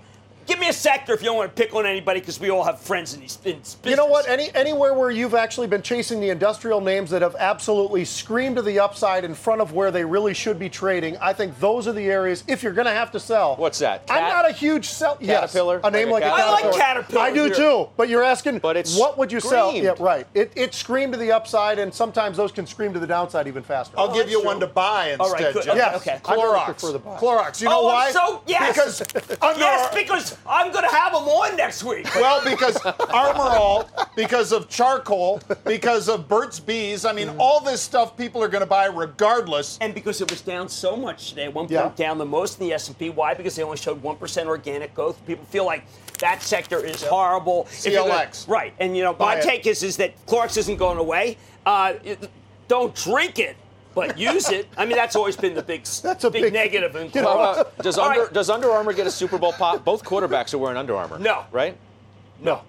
[0.50, 2.64] Give me a sector if you don't want to pick on anybody, because we all
[2.64, 3.60] have friends in these in.
[3.84, 4.28] You know what?
[4.28, 8.62] Any anywhere where you've actually been chasing the industrial names that have absolutely screamed to
[8.62, 11.92] the upside in front of where they really should be trading, I think those are
[11.92, 12.42] the areas.
[12.48, 14.02] If you're going to have to sell, What's that?
[14.10, 15.18] I'm not a huge sell.
[15.20, 15.82] yes, Caterpillar?
[15.84, 16.58] a name like, Like a a Caterpillar?
[16.58, 17.54] I like Caterpillar I do here.
[17.54, 17.88] too.
[17.96, 19.68] But you're asking, But it's what would you sell?
[19.68, 19.84] screamed.
[19.84, 20.26] Yeah, right.
[20.34, 23.62] It it screamed to the upside, and sometimes those can scream to the downside even
[23.62, 23.96] faster.
[23.96, 25.20] I'll give oh, you one to buy instead.
[25.20, 25.62] All right, good.
[25.62, 25.94] Jeff.
[25.98, 26.20] Okay, okay.
[26.24, 26.64] I really Clorox.
[26.64, 27.18] prefer the buy.
[27.18, 27.60] Clorox.
[27.60, 28.06] You oh, know oh, why?
[28.08, 32.12] I'm so yes, Because under yes, because I'm going to have them on next week.
[32.16, 37.04] well, because Armor All, because of charcoal, because of Burt's Bees.
[37.04, 39.78] I mean, all this stuff people are going to buy regardless.
[39.80, 41.92] And because it was down so much today, one point Yeah.
[41.94, 43.10] down the most in the S&P.
[43.10, 43.34] Why?
[43.34, 45.24] Because they only showed one percent organic growth.
[45.26, 45.84] People feel like
[46.20, 47.66] that sector is horrible.
[47.70, 48.48] If you're gonna- CLX.
[48.48, 48.74] right?
[48.78, 49.44] And you know, Buy my it.
[49.44, 51.36] take is is that Clorox isn't going away.
[51.64, 51.94] Uh,
[52.68, 53.56] don't drink it.
[53.94, 54.68] But use it.
[54.76, 57.60] I mean, that's always been the big, that's a big, negative in How Clorox.
[57.60, 58.32] about- does Under right.
[58.32, 59.84] does Under Armour get a Super Bowl pop?
[59.84, 61.18] Both quarterbacks are wearing Under Armour.
[61.18, 61.44] No.
[61.50, 61.76] right?
[62.40, 62.62] No.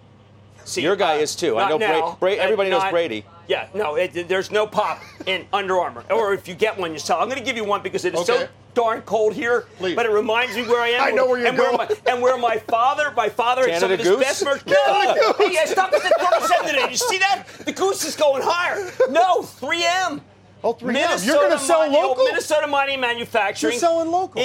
[0.64, 1.58] See, Your guy uh, is too.
[1.58, 2.18] I know Bra- now.
[2.20, 3.26] Bra- everybody Uh, knows Brady.
[3.48, 6.06] Yeah, no, it, there's no pop in Under Armour.
[6.10, 7.20] Or if you get one, you sell.
[7.20, 9.66] I'm going to give you one because it is so darn cold here.
[9.80, 11.04] But it reminds me where I am.
[11.04, 11.90] I know where you're and Where going.
[11.90, 14.20] my, and where my father, my father had some of his Goose?
[14.22, 14.64] best merch.
[14.66, 15.48] Canada No, Goose.
[15.50, 16.90] he has stuff at the 37 today.
[16.92, 17.46] You see that?
[17.66, 18.90] The goose is going higher.
[19.10, 20.22] No, 3M.
[20.64, 20.94] Oh, 3M.
[20.94, 22.26] Minnesota You're gonna sell Mining- oh, local?
[22.26, 23.74] Minnesota Mining Manufacturing.
[23.74, 24.42] You're selling local.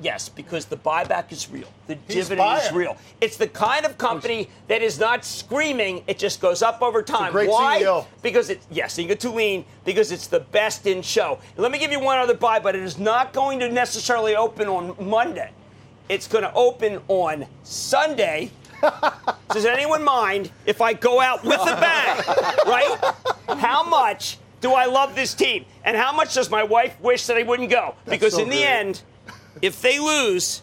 [0.00, 1.66] Yes, because the buyback is real.
[1.88, 2.96] The He's dividend is real.
[3.20, 6.04] It's the kind of company that is not screaming.
[6.06, 7.32] It just goes up over time.
[7.32, 7.82] great Why?
[7.82, 8.06] CEO.
[8.22, 11.38] Because it's yes, Inge Thulin, because it's the best in show.
[11.54, 14.36] And let me give you one other buy, but it is not going to necessarily
[14.36, 15.50] open on Monday.
[16.08, 18.50] It's going to open on Sunday.
[19.50, 22.22] Does anyone mind if I go out with a bang?
[22.66, 23.14] Right?
[23.58, 25.64] How much do I love this team?
[25.84, 27.94] And how much does my wife wish that I wouldn't go?
[28.06, 29.02] Because so in the end,
[29.62, 30.62] if they lose,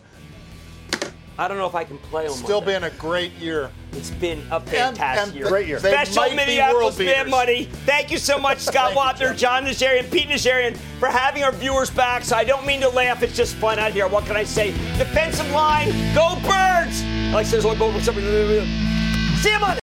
[1.38, 2.80] I don't know if I can play on Still Monday.
[2.80, 3.72] been a great year.
[3.94, 5.48] It's been a fantastic and year.
[5.48, 5.80] Great year.
[5.80, 7.30] they Special might be Minneapolis world Mad.
[7.30, 7.66] Money.
[7.86, 11.52] Thank you so much, Scott Thank you, Wapner, John Najarian, Pete Najarian, for having our
[11.52, 12.24] viewers back.
[12.24, 13.24] So I don't mean to laugh.
[13.24, 14.08] It's just fun out here.
[14.08, 14.72] What can I say?
[14.98, 17.04] Defensive line, go Birds!
[17.34, 19.83] Like oh, says, go See you Monday.